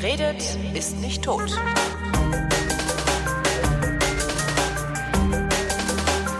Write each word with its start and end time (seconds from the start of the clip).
Wer 0.00 0.12
redet, 0.12 0.42
ist 0.74 0.98
nicht 0.98 1.22
tot. 1.22 1.50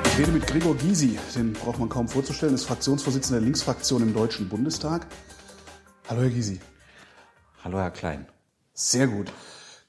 Ich 0.06 0.18
rede 0.18 0.32
mit 0.32 0.46
Gregor 0.46 0.74
Gysi, 0.76 1.18
den 1.36 1.52
braucht 1.52 1.78
man 1.78 1.90
kaum 1.90 2.08
vorzustellen, 2.08 2.54
ist 2.54 2.64
Fraktionsvorsitzender 2.64 3.38
der 3.38 3.44
Linksfraktion 3.44 4.00
im 4.00 4.14
Deutschen 4.14 4.48
Bundestag. 4.48 5.06
Hallo 6.08 6.22
Herr 6.22 6.30
Gysi. 6.30 6.58
Hallo 7.62 7.78
Herr 7.78 7.90
Klein. 7.90 8.26
Sehr 8.72 9.08
gut. 9.08 9.30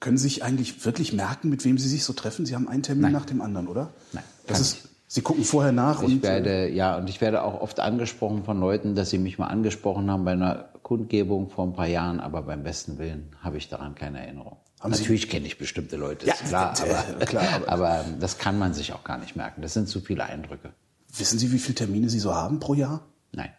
Können 0.02 0.18
Sie 0.18 0.24
sich 0.24 0.44
eigentlich 0.44 0.84
wirklich 0.84 1.14
merken, 1.14 1.48
mit 1.50 1.64
wem 1.64 1.78
Sie 1.78 1.88
sich 1.88 2.04
so 2.04 2.12
treffen? 2.12 2.46
Sie 2.46 2.56
haben 2.56 2.68
einen 2.68 2.84
Termin 2.84 3.04
Nein. 3.04 3.14
nach 3.14 3.26
dem 3.26 3.40
anderen, 3.40 3.70
oder? 3.70 3.94
Nein, 4.12 4.24
Das 4.48 4.60
ist, 4.60 4.90
Sie 5.08 5.22
gucken 5.22 5.46
vorher 5.46 5.72
nach 5.72 6.02
Ich 6.02 6.10
und 6.10 6.24
werde, 6.24 6.68
ja, 6.68 6.98
und 6.98 7.10
ich 7.10 7.22
werde 7.22 7.44
auch 7.44 7.62
oft 7.62 7.80
angesprochen 7.80 8.44
von 8.44 8.60
Leuten, 8.60 8.96
dass 8.96 9.12
sie 9.12 9.18
mich 9.18 9.38
mal 9.38 9.48
angesprochen 9.48 10.12
haben 10.12 10.26
bei 10.26 10.32
einer 10.34 10.71
Kundgebung 10.92 11.50
vor 11.50 11.66
ein 11.68 11.72
paar 11.72 11.88
Jahren, 11.88 12.20
aber 12.20 12.42
beim 12.42 12.64
besten 12.64 12.98
Willen 12.98 13.34
habe 13.42 13.56
ich 13.58 13.70
daran 13.70 13.96
keine 13.96 14.20
Erinnerung. 14.20 14.58
Haben 14.82 14.92
Natürlich 14.92 15.30
kenne 15.30 15.46
ich 15.48 15.58
bestimmte 15.58 15.96
Leute, 15.96 16.26
Ja, 16.28 16.34
klar, 16.34 16.74
äh, 16.86 16.92
aber, 17.14 17.26
klar, 17.26 17.44
aber- 17.56 17.70
aber 17.70 18.06
das 18.20 18.38
kann 18.38 18.60
man 18.60 18.74
sich 18.74 18.92
auch 18.92 19.06
gar 19.06 19.18
nicht 19.18 19.38
merken. 19.38 19.62
Das 19.62 19.74
sind 19.74 19.88
zu 19.88 20.02
viele 20.02 20.26
Eindrücke. 20.26 20.74
wissen 21.18 21.40
Sie, 21.40 21.50
wie 21.54 21.60
viele 21.60 21.76
Termine 21.76 22.10
Sie 22.10 22.20
so 22.20 22.36
haben 22.36 22.60
pro 22.60 22.74
Jahr? 22.74 23.06
Nein. 23.32 23.52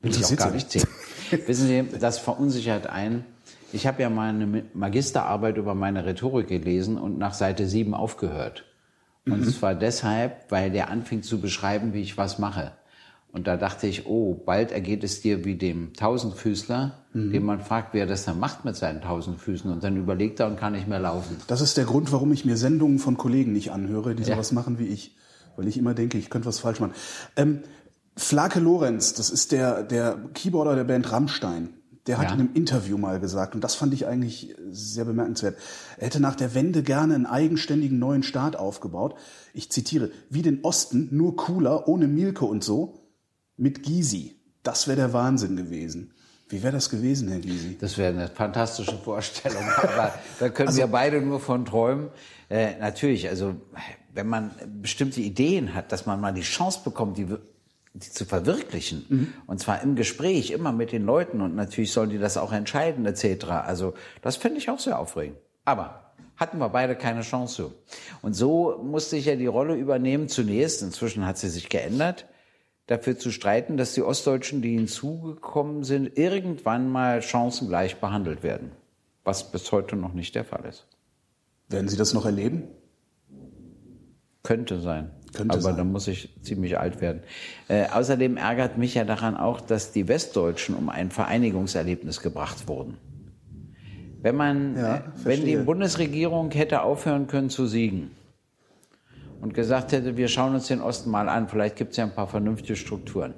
Will 0.00 0.10
ich 0.12 0.24
auch 0.24 0.34
gar 0.36 0.48
Sie 0.48 0.54
nicht 0.54 0.70
zählen. 0.70 0.86
Wissen 1.46 1.66
Sie, 1.66 1.98
das 1.98 2.16
verunsichert 2.18 2.86
ein. 2.86 3.26
Ich 3.74 3.86
habe 3.86 4.00
ja 4.00 4.08
meine 4.08 4.64
Magisterarbeit 4.72 5.58
über 5.58 5.74
meine 5.74 6.06
Rhetorik 6.06 6.48
gelesen 6.48 6.96
und 6.96 7.18
nach 7.18 7.34
Seite 7.34 7.68
7 7.68 7.92
aufgehört. 7.92 8.64
Und 9.26 9.44
zwar 9.52 9.74
deshalb, 9.74 10.50
weil 10.50 10.70
der 10.70 10.88
anfing 10.88 11.22
zu 11.22 11.42
beschreiben, 11.42 11.92
wie 11.92 12.00
ich 12.00 12.16
was 12.16 12.38
mache. 12.38 12.72
Und 13.32 13.46
da 13.46 13.56
dachte 13.56 13.86
ich, 13.86 14.06
oh, 14.06 14.34
bald 14.34 14.72
ergeht 14.72 15.02
es 15.04 15.22
dir 15.22 15.44
wie 15.46 15.56
dem 15.56 15.94
Tausendfüßler, 15.94 16.98
dem 17.14 17.44
man 17.44 17.60
fragt, 17.60 17.94
wie 17.94 17.98
er 17.98 18.06
das 18.06 18.24
dann 18.26 18.38
macht 18.38 18.64
mit 18.66 18.76
seinen 18.76 19.00
Tausendfüßen. 19.00 19.70
Und 19.70 19.82
dann 19.82 19.96
überlegt 19.96 20.38
er 20.40 20.46
und 20.48 20.58
kann 20.58 20.72
nicht 20.74 20.86
mehr 20.86 21.00
laufen. 21.00 21.36
Das 21.46 21.60
ist 21.62 21.76
der 21.78 21.84
Grund, 21.86 22.12
warum 22.12 22.30
ich 22.32 22.44
mir 22.44 22.56
Sendungen 22.58 22.98
von 22.98 23.16
Kollegen 23.16 23.52
nicht 23.52 23.70
anhöre, 23.72 24.14
die 24.14 24.22
Ja. 24.22 24.34
sowas 24.34 24.52
machen 24.52 24.78
wie 24.78 24.86
ich. 24.86 25.16
Weil 25.56 25.66
ich 25.66 25.76
immer 25.78 25.94
denke, 25.94 26.18
ich 26.18 26.28
könnte 26.30 26.46
was 26.48 26.58
falsch 26.58 26.80
machen. 26.80 26.92
Ähm, 27.36 27.60
Flake 28.16 28.60
Lorenz, 28.60 29.14
das 29.14 29.30
ist 29.30 29.52
der, 29.52 29.82
der 29.82 30.18
Keyboarder 30.34 30.76
der 30.76 30.84
Band 30.84 31.10
Rammstein. 31.10 31.70
Der 32.06 32.18
hat 32.18 32.28
Ja. 32.28 32.34
in 32.34 32.40
einem 32.40 32.50
Interview 32.54 32.98
mal 32.98 33.20
gesagt, 33.20 33.54
und 33.54 33.62
das 33.62 33.74
fand 33.74 33.94
ich 33.94 34.06
eigentlich 34.06 34.54
sehr 34.70 35.04
bemerkenswert, 35.04 35.56
er 35.98 36.06
hätte 36.06 36.20
nach 36.20 36.34
der 36.34 36.54
Wende 36.54 36.82
gerne 36.82 37.14
einen 37.14 37.26
eigenständigen 37.26 37.98
neuen 37.98 38.22
Staat 38.24 38.56
aufgebaut. 38.56 39.14
Ich 39.54 39.70
zitiere, 39.70 40.10
wie 40.28 40.42
den 40.42 40.60
Osten, 40.64 41.08
nur 41.12 41.36
cooler, 41.36 41.86
ohne 41.88 42.08
Milke 42.08 42.44
und 42.44 42.64
so, 42.64 42.98
mit 43.56 43.82
Gysi. 43.82 44.36
Das 44.62 44.86
wäre 44.86 44.96
der 44.96 45.12
Wahnsinn 45.12 45.56
gewesen. 45.56 46.12
Wie 46.48 46.62
wäre 46.62 46.72
das 46.72 46.90
gewesen, 46.90 47.28
Herr 47.28 47.40
Gysi? 47.40 47.78
Das 47.78 47.96
wäre 47.96 48.12
eine 48.12 48.28
fantastische 48.28 48.96
Vorstellung, 48.98 49.62
aber 49.82 50.14
da 50.38 50.48
können 50.50 50.68
Also 50.68 50.80
wir 50.80 50.86
beide 50.86 51.20
nur 51.22 51.40
von 51.40 51.64
träumen. 51.64 52.10
Äh, 52.50 52.76
natürlich, 52.78 53.28
also 53.28 53.54
wenn 54.12 54.26
man 54.28 54.50
bestimmte 54.82 55.20
Ideen 55.20 55.74
hat, 55.74 55.90
dass 55.92 56.04
man 56.04 56.20
mal 56.20 56.32
die 56.32 56.42
Chance 56.42 56.80
bekommt, 56.84 57.16
die, 57.16 57.26
die 57.94 58.10
zu 58.10 58.26
verwirklichen, 58.26 59.06
Mhm. 59.08 59.32
und 59.46 59.60
zwar 59.60 59.82
im 59.82 59.96
Gespräch, 59.96 60.50
immer 60.50 60.72
mit 60.72 60.92
den 60.92 61.04
Leuten 61.04 61.40
und 61.40 61.54
natürlich 61.54 61.92
sollen 61.92 62.10
die 62.10 62.18
das 62.18 62.36
auch 62.36 62.52
entscheiden 62.52 63.06
etc. 63.06 63.46
Also 63.46 63.94
das 64.20 64.36
finde 64.36 64.58
ich 64.58 64.68
auch 64.68 64.78
sehr 64.78 64.98
aufregend. 64.98 65.38
Aber 65.64 66.12
hatten 66.36 66.58
wir 66.58 66.68
beide 66.68 66.96
keine 66.96 67.22
Chance. 67.22 67.72
Und 68.20 68.34
so 68.34 68.78
musste 68.82 69.16
ich 69.16 69.24
ja 69.26 69.36
die 69.36 69.46
Rolle 69.46 69.74
übernehmen 69.74 70.28
zunächst, 70.28 70.82
inzwischen 70.82 71.24
hat 71.24 71.38
sie 71.38 71.48
sich 71.48 71.68
geändert, 71.70 72.26
dafür 72.92 73.18
zu 73.18 73.30
streiten, 73.30 73.76
dass 73.76 73.94
die 73.94 74.02
Ostdeutschen, 74.02 74.62
die 74.62 74.74
hinzugekommen 74.76 75.82
sind, 75.82 76.18
irgendwann 76.18 76.88
mal 76.88 77.22
chancengleich 77.22 77.96
behandelt 77.96 78.42
werden. 78.42 78.72
Was 79.24 79.50
bis 79.50 79.70
heute 79.72 79.96
noch 79.96 80.12
nicht 80.12 80.34
der 80.34 80.44
Fall 80.44 80.64
ist. 80.66 80.86
Werden 81.68 81.88
Sie 81.88 81.96
das 81.96 82.12
noch 82.12 82.26
erleben? 82.26 82.64
Könnte 84.42 84.80
sein. 84.80 85.10
Könnte 85.32 85.54
Aber 85.54 85.62
sein. 85.62 85.76
dann 85.76 85.92
muss 85.92 86.08
ich 86.08 86.28
ziemlich 86.42 86.78
alt 86.78 87.00
werden. 87.00 87.22
Äh, 87.68 87.86
außerdem 87.88 88.36
ärgert 88.36 88.76
mich 88.76 88.94
ja 88.94 89.04
daran 89.04 89.36
auch, 89.36 89.60
dass 89.60 89.92
die 89.92 90.08
Westdeutschen 90.08 90.74
um 90.74 90.88
ein 90.88 91.10
Vereinigungserlebnis 91.10 92.20
gebracht 92.20 92.68
wurden. 92.68 92.98
Wenn 94.20 94.36
man, 94.36 94.76
Ja, 94.76 94.96
äh, 94.96 95.02
wenn 95.24 95.44
die. 95.44 95.56
Bundesregierung 95.56 96.50
hätte 96.50 96.82
aufhören 96.82 97.28
können 97.28 97.48
zu 97.50 97.66
siegen 97.66 98.10
und 99.42 99.52
gesagt 99.54 99.92
hätte, 99.92 100.16
wir 100.16 100.28
schauen 100.28 100.54
uns 100.54 100.68
den 100.68 100.80
Osten 100.80 101.10
mal 101.10 101.28
an, 101.28 101.48
vielleicht 101.48 101.76
gibt 101.76 101.90
es 101.90 101.96
ja 101.98 102.04
ein 102.04 102.14
paar 102.14 102.28
vernünftige 102.28 102.76
Strukturen 102.76 103.34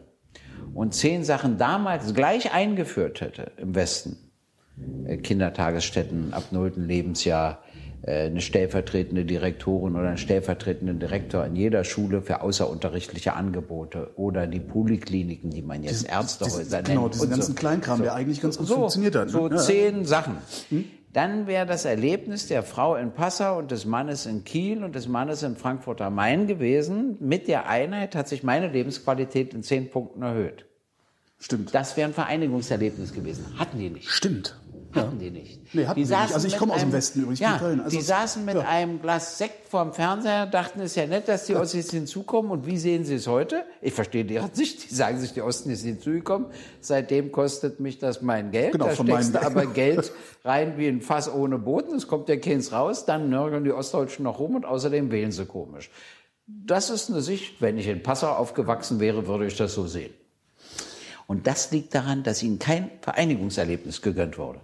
und 0.74 0.94
zehn 0.94 1.24
Sachen 1.24 1.56
damals 1.58 2.14
gleich 2.14 2.52
eingeführt 2.54 3.20
hätte 3.20 3.50
im 3.56 3.74
Westen, 3.74 4.16
äh, 5.06 5.16
Kindertagesstätten 5.16 6.32
ab 6.34 6.44
nullten 6.52 6.84
Lebensjahr, 6.86 7.62
äh, 8.02 8.26
eine 8.26 8.42
stellvertretende 8.42 9.24
Direktorin 9.24 9.94
oder 9.96 10.08
einen 10.08 10.18
stellvertretenden 10.18 10.98
Direktor 11.00 11.46
in 11.46 11.56
jeder 11.56 11.84
Schule 11.84 12.20
für 12.20 12.42
außerunterrichtliche 12.42 13.32
Angebote 13.32 14.10
oder 14.16 14.46
die 14.46 14.60
Polikliniken, 14.60 15.50
die 15.50 15.62
man 15.62 15.82
jetzt 15.84 16.02
Diesen- 16.02 16.08
Ärztehäuser 16.10 16.58
diesen- 16.58 16.72
nennt. 16.74 16.86
genau, 16.88 17.08
diesen 17.08 17.30
ganzen 17.30 17.54
Kleinkram, 17.54 18.02
der 18.02 18.14
eigentlich 18.14 18.42
ganz 18.42 18.58
gut 18.58 18.68
funktioniert 18.68 19.14
hat, 19.16 19.26
ne? 19.26 19.32
So 19.32 19.48
Ja, 19.48 19.56
zehn 19.56 20.04
Sachen. 20.04 20.36
Dann 21.14 21.46
wäre 21.46 21.64
das 21.64 21.84
Erlebnis 21.84 22.48
der 22.48 22.64
Frau 22.64 22.96
in 22.96 23.12
Passau 23.12 23.56
und 23.56 23.70
des 23.70 23.84
Mannes 23.84 24.26
in 24.26 24.42
Kiel 24.42 24.82
und 24.82 24.96
des 24.96 25.06
Mannes 25.06 25.44
in 25.44 25.54
Frankfurt 25.54 26.00
am 26.00 26.16
Main 26.16 26.48
gewesen. 26.48 27.16
Mit 27.20 27.46
der 27.46 27.68
Einheit 27.68 28.16
hat 28.16 28.26
sich 28.28 28.42
meine 28.42 28.66
Lebensqualität 28.66 29.54
in 29.54 29.62
zehn 29.62 29.90
Punkten 29.90 30.22
erhöht. 30.22 30.66
Stimmt. 31.38 31.72
Das 31.72 31.96
wäre 31.96 32.08
ein 32.08 32.14
Vereinigungserlebnis 32.14 33.12
gewesen. 33.12 33.46
Hatten 33.56 33.78
die 33.78 33.90
nicht. 33.90 34.10
Stimmt. 34.10 34.58
Hatten 34.94 35.18
die 35.18 35.30
nicht. 35.30 35.74
Nee, 35.74 35.86
hatten 35.86 36.00
die 36.00 36.06
die 36.06 36.12
nicht. 36.12 36.34
Also 36.34 36.46
ich 36.46 36.56
komme 36.56 36.74
aus 36.74 36.80
dem 36.80 36.92
Westen 36.92 37.20
übrigens, 37.20 37.40
Ja, 37.40 37.58
Köln. 37.58 37.80
Also 37.80 37.96
die 37.96 38.02
saßen 38.02 38.44
mit 38.44 38.54
ja. 38.54 38.62
einem 38.62 39.00
Glas 39.00 39.38
Sekt 39.38 39.68
vorm 39.68 39.92
Fernseher, 39.92 40.46
dachten, 40.46 40.80
es 40.80 40.92
ist 40.92 40.96
ja 40.96 41.06
nett, 41.06 41.28
dass 41.28 41.46
die 41.46 41.56
Ossis 41.56 41.90
hinzukommen. 41.90 42.50
Und 42.50 42.66
wie 42.66 42.76
sehen 42.76 43.04
sie 43.04 43.14
es 43.14 43.26
heute? 43.26 43.64
Ich 43.80 43.92
verstehe 43.92 44.24
deren 44.24 44.50
Sicht. 44.54 44.90
Die 44.90 44.94
sagen 44.94 45.18
sich, 45.18 45.32
die 45.32 45.42
Osten 45.42 45.70
ist 45.70 45.84
hinzugekommen. 45.84 46.48
Seitdem 46.80 47.32
kostet 47.32 47.80
mich 47.80 47.98
das 47.98 48.22
mein 48.22 48.50
Geld. 48.50 48.72
Genau, 48.72 48.86
da 48.86 48.90
von 48.92 49.06
steckst 49.06 49.34
du 49.34 49.42
aber 49.42 49.66
Geld 49.74 50.12
rein 50.44 50.78
wie 50.78 50.88
ein 50.88 51.00
Fass 51.00 51.32
ohne 51.32 51.58
Boden. 51.58 51.94
Es 51.94 52.06
kommt 52.06 52.28
ja 52.28 52.36
keins 52.36 52.72
raus. 52.72 53.04
Dann 53.04 53.30
nörgeln 53.30 53.64
die 53.64 53.72
Ostdeutschen 53.72 54.24
noch 54.24 54.38
rum 54.38 54.54
und 54.56 54.64
außerdem 54.64 55.10
wählen 55.10 55.32
sie 55.32 55.46
komisch. 55.46 55.90
Das 56.46 56.90
ist 56.90 57.10
eine 57.10 57.22
Sicht. 57.22 57.60
Wenn 57.60 57.78
ich 57.78 57.88
in 57.88 58.02
Passau 58.02 58.28
aufgewachsen 58.28 59.00
wäre, 59.00 59.26
würde 59.26 59.46
ich 59.46 59.56
das 59.56 59.74
so 59.74 59.86
sehen. 59.86 60.12
Und 61.26 61.46
das 61.46 61.70
liegt 61.70 61.94
daran, 61.94 62.22
dass 62.22 62.42
ihnen 62.42 62.58
kein 62.58 62.90
Vereinigungserlebnis 63.00 64.02
gegönnt 64.02 64.38
wurde. 64.38 64.60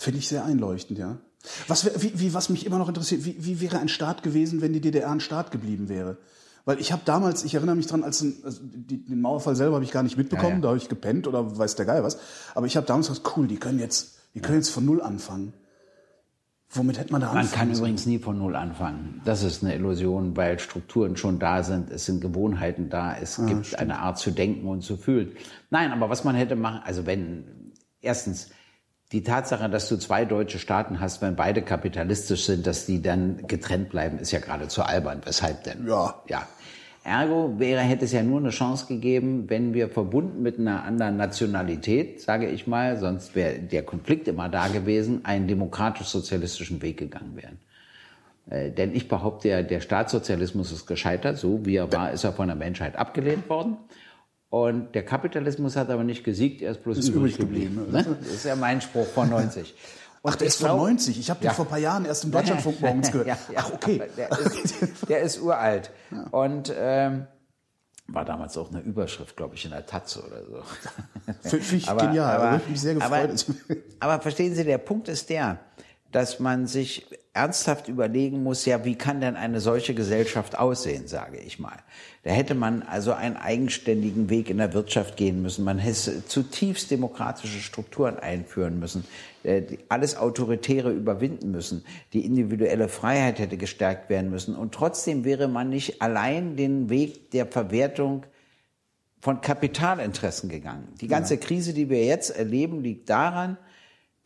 Finde 0.00 0.20
ich 0.20 0.28
sehr 0.28 0.44
einleuchtend, 0.44 0.96
ja. 0.96 1.18
Was, 1.66 1.84
wie, 2.02 2.12
wie, 2.20 2.34
was 2.34 2.50
mich 2.50 2.64
immer 2.64 2.78
noch 2.78 2.86
interessiert, 2.88 3.24
wie, 3.24 3.34
wie 3.44 3.60
wäre 3.60 3.80
ein 3.80 3.88
Staat 3.88 4.22
gewesen, 4.22 4.60
wenn 4.60 4.72
die 4.72 4.80
DDR 4.80 5.10
ein 5.10 5.18
Staat 5.18 5.50
geblieben 5.50 5.88
wäre? 5.88 6.16
Weil 6.64 6.78
ich 6.78 6.92
habe 6.92 7.02
damals, 7.04 7.42
ich 7.44 7.54
erinnere 7.56 7.74
mich 7.74 7.88
dran, 7.88 8.04
als 8.04 8.20
ein, 8.20 8.36
also 8.44 8.60
die, 8.62 9.04
den 9.04 9.20
Mauerfall 9.20 9.56
selber 9.56 9.74
habe 9.74 9.84
ich 9.84 9.90
gar 9.90 10.04
nicht 10.04 10.16
mitbekommen, 10.16 10.50
Ja, 10.50 10.54
ja. 10.56 10.60
da 10.60 10.68
habe 10.68 10.78
ich 10.78 10.88
gepennt 10.88 11.26
oder 11.26 11.58
weiß 11.58 11.74
der 11.74 11.84
Geil 11.86 12.04
was. 12.04 12.18
Aber 12.54 12.66
ich 12.66 12.76
habe 12.76 12.86
damals 12.86 13.08
gesagt, 13.08 13.36
cool, 13.36 13.48
die 13.48 13.56
können 13.56 13.80
jetzt, 13.80 14.18
die 14.34 14.40
können 14.40 14.58
jetzt 14.58 14.70
von 14.70 14.84
null 14.84 15.02
anfangen. 15.02 15.52
Womit 16.70 16.98
hätte 16.98 17.10
man 17.12 17.20
da 17.22 17.28
Man 17.28 17.38
anfangen 17.38 17.58
kann 17.58 17.74
sollen? 17.74 17.78
übrigens 17.92 18.06
nie 18.06 18.18
von 18.18 18.38
Null 18.38 18.54
anfangen. 18.54 19.22
Das 19.24 19.42
ist 19.42 19.64
eine 19.64 19.74
Illusion, 19.74 20.36
weil 20.36 20.58
Strukturen 20.60 21.16
schon 21.16 21.38
da 21.38 21.62
sind, 21.62 21.90
es 21.90 22.04
sind 22.04 22.20
Gewohnheiten 22.20 22.90
da, 22.90 23.16
es 23.16 23.40
gibt 23.46 23.78
eine 23.78 23.98
Art 24.00 24.18
zu 24.18 24.30
denken 24.30 24.68
und 24.68 24.82
zu 24.82 24.98
fühlen. 24.98 25.32
Nein, 25.70 25.92
aber 25.92 26.10
was 26.10 26.24
man 26.24 26.34
hätte 26.36 26.56
machen, 26.56 26.82
also 26.84 27.06
wenn, 27.06 27.72
erstens, 28.02 28.50
die 29.12 29.22
Tatsache, 29.22 29.70
dass 29.70 29.88
du 29.88 29.96
zwei 29.96 30.24
deutsche 30.24 30.58
Staaten 30.58 31.00
hast, 31.00 31.22
wenn 31.22 31.34
beide 31.34 31.62
kapitalistisch 31.62 32.44
sind, 32.44 32.66
dass 32.66 32.84
die 32.84 33.00
dann 33.00 33.46
getrennt 33.46 33.88
bleiben, 33.88 34.18
ist 34.18 34.32
ja 34.32 34.40
geradezu 34.40 34.82
albern. 34.82 35.22
Weshalb 35.24 35.64
denn? 35.64 35.86
Ja. 35.86 36.22
Ja. 36.28 36.46
Ergo 37.04 37.58
wäre, 37.58 37.80
hätte 37.80 38.04
es 38.04 38.12
ja 38.12 38.22
nur 38.22 38.38
eine 38.38 38.50
Chance 38.50 38.86
gegeben, 38.86 39.48
wenn 39.48 39.72
wir 39.72 39.88
verbunden 39.88 40.42
mit 40.42 40.58
einer 40.58 40.84
anderen 40.84 41.16
Nationalität, 41.16 42.20
sage 42.20 42.50
ich 42.50 42.66
mal, 42.66 42.98
sonst 42.98 43.34
wäre 43.34 43.58
der 43.60 43.82
Konflikt 43.82 44.28
immer 44.28 44.50
da 44.50 44.68
gewesen, 44.68 45.24
einen 45.24 45.48
demokratisch-sozialistischen 45.48 46.82
Weg 46.82 46.98
gegangen 46.98 47.34
wären. 47.34 47.58
Äh, 48.50 48.72
denn 48.72 48.94
ich 48.94 49.08
behaupte 49.08 49.48
ja, 49.48 49.62
der 49.62 49.80
Staatssozialismus 49.80 50.70
ist 50.70 50.86
gescheitert, 50.86 51.38
so 51.38 51.64
wie 51.64 51.76
er 51.76 51.90
war, 51.90 52.12
ist 52.12 52.24
er 52.24 52.32
von 52.32 52.48
der 52.48 52.56
Menschheit 52.56 52.96
abgelehnt 52.96 53.48
worden. 53.48 53.78
Und 54.50 54.94
der 54.94 55.04
Kapitalismus 55.04 55.76
hat 55.76 55.90
aber 55.90 56.04
nicht 56.04 56.24
gesiegt, 56.24 56.62
er 56.62 56.70
ist 56.72 56.82
bloß 56.82 56.98
Ist 56.98 57.08
übrig 57.10 57.36
geblieben, 57.36 57.76
geblieben. 57.76 57.92
Ne? 57.92 58.16
Das 58.22 58.28
ist 58.32 58.44
ja 58.44 58.56
mein 58.56 58.80
Spruch 58.80 59.06
von 59.06 59.28
90. 59.28 59.74
Und 60.22 60.32
Ach, 60.32 60.36
der 60.36 60.48
ist 60.48 60.56
von 60.56 60.66
glaub- 60.68 60.78
90. 60.80 61.20
Ich 61.20 61.30
habe 61.30 61.38
den 61.40 61.46
Ja. 61.46 61.52
vor 61.54 61.66
ein 61.66 61.68
paar 61.68 61.78
Jahren 61.78 62.04
erst 62.04 62.24
im 62.24 62.32
Deutschlandfunk 62.32 62.80
morgens 62.80 63.12
gehört. 63.12 63.28
ja, 63.28 63.38
ja, 63.52 63.60
Ach, 63.62 63.72
okay. 63.72 64.00
aber 64.02 64.06
Der 64.16 64.30
ist, 64.40 64.74
der 65.08 65.20
ist 65.20 65.40
uralt. 65.40 65.90
Und 66.32 66.72
ähm, 66.76 67.26
war 68.08 68.24
damals 68.24 68.56
auch 68.56 68.70
eine 68.70 68.80
Überschrift, 68.80 69.36
glaube 69.36 69.54
ich, 69.54 69.64
in 69.66 69.70
der 69.70 69.84
Taz 69.86 70.16
oder 70.16 70.42
so. 70.44 70.62
Finde 71.48 71.76
ich 71.76 71.86
genial. 71.86 72.36
Aber, 72.36 72.48
Aber, 72.48 72.56
ich 72.56 72.68
mich 72.68 72.80
sehr 72.80 72.94
gefreut. 72.94 73.44
Aber, 74.00 74.14
aber 74.14 74.22
verstehen 74.22 74.54
Sie, 74.54 74.64
der 74.64 74.78
Punkt 74.78 75.08
ist 75.08 75.28
der, 75.30 75.58
dass 76.10 76.40
man 76.40 76.66
sich 76.66 77.06
ernsthaft 77.38 77.86
überlegen 77.86 78.42
muss, 78.42 78.64
ja, 78.64 78.84
wie 78.84 78.96
kann 78.96 79.20
denn 79.20 79.36
eine 79.36 79.60
solche 79.60 79.94
Gesellschaft 79.94 80.58
aussehen, 80.58 81.06
sage 81.06 81.38
ich 81.38 81.60
mal. 81.60 81.76
Da 82.24 82.30
hätte 82.30 82.56
man 82.56 82.82
also 82.82 83.12
einen 83.12 83.36
eigenständigen 83.36 84.28
Weg 84.28 84.50
in 84.50 84.58
der 84.58 84.74
Wirtschaft 84.74 85.16
gehen 85.16 85.40
müssen. 85.40 85.64
Man 85.64 85.78
hätte 85.78 86.26
zutiefst 86.26 86.90
demokratische 86.90 87.60
Strukturen 87.60 88.18
einführen 88.18 88.80
müssen, 88.80 89.04
äh, 89.44 89.62
alles 89.88 90.16
Autoritäre 90.16 90.90
überwinden 90.90 91.52
müssen. 91.52 91.84
Die 92.12 92.24
individuelle 92.24 92.88
Freiheit 92.88 93.38
hätte 93.38 93.56
gestärkt 93.56 94.10
werden 94.10 94.30
müssen. 94.30 94.56
Und 94.56 94.74
trotzdem 94.74 95.24
wäre 95.24 95.46
man 95.46 95.70
nicht 95.70 96.02
allein 96.02 96.56
den 96.56 96.90
Weg 96.90 97.30
der 97.30 97.46
Verwertung 97.46 98.26
von 99.20 99.40
Kapitalinteressen 99.40 100.48
gegangen. 100.48 100.88
Die 101.00 101.08
ganze 101.08 101.34
ja. 101.34 101.40
Krise, 101.40 101.72
die 101.72 101.88
wir 101.88 102.04
jetzt 102.04 102.30
erleben, 102.30 102.82
liegt 102.82 103.08
daran, 103.08 103.58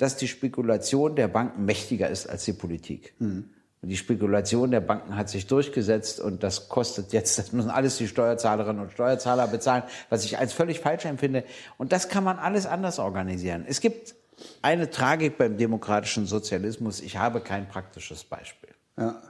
dass 0.03 0.17
die 0.17 0.27
Spekulation 0.27 1.15
der 1.15 1.29
Banken 1.29 1.65
mächtiger 1.65 2.11
ist 2.11 2.29
als 2.29 2.45
die 2.45 2.53
Politik. 2.53 3.15
Mhm. 3.21 3.51
Die 3.83 3.97
Spekulation 3.97 4.73
der 4.73 4.81
Banken 4.81 5.15
hat 5.15 5.29
sich 5.29 5.47
durchgesetzt 5.47 6.19
und 6.19 6.43
das 6.43 6.69
kostet 6.69 7.13
jetzt, 7.13 7.39
das 7.39 7.53
müssen 7.53 7.71
alles 7.71 7.99
die 7.99 8.09
Steuerzahlerinnen 8.09 8.83
und 8.83 8.91
Steuerzahler 8.91 9.47
bezahlen, 9.47 9.85
was 10.11 10.25
ich 10.25 10.39
als 10.39 10.53
völlig 10.53 10.81
falsch 10.81 11.05
empfinde. 11.05 11.45
Und 11.79 11.93
das 11.93 12.09
kann 12.09 12.25
man 12.25 12.41
alles 12.41 12.67
anders 12.67 12.99
organisieren. 12.99 13.65
Es 13.69 13.81
gibt 13.81 14.17
eine 14.61 14.91
Tragik 14.91 15.39
beim 15.39 15.57
demokratischen 15.57 16.27
Sozialismus. 16.27 17.01
Ich 17.01 17.19
habe 17.19 17.41
kein 17.41 17.69
praktisches 17.69 18.25
Beispiel. 18.25 18.71
Ja. 18.99 19.23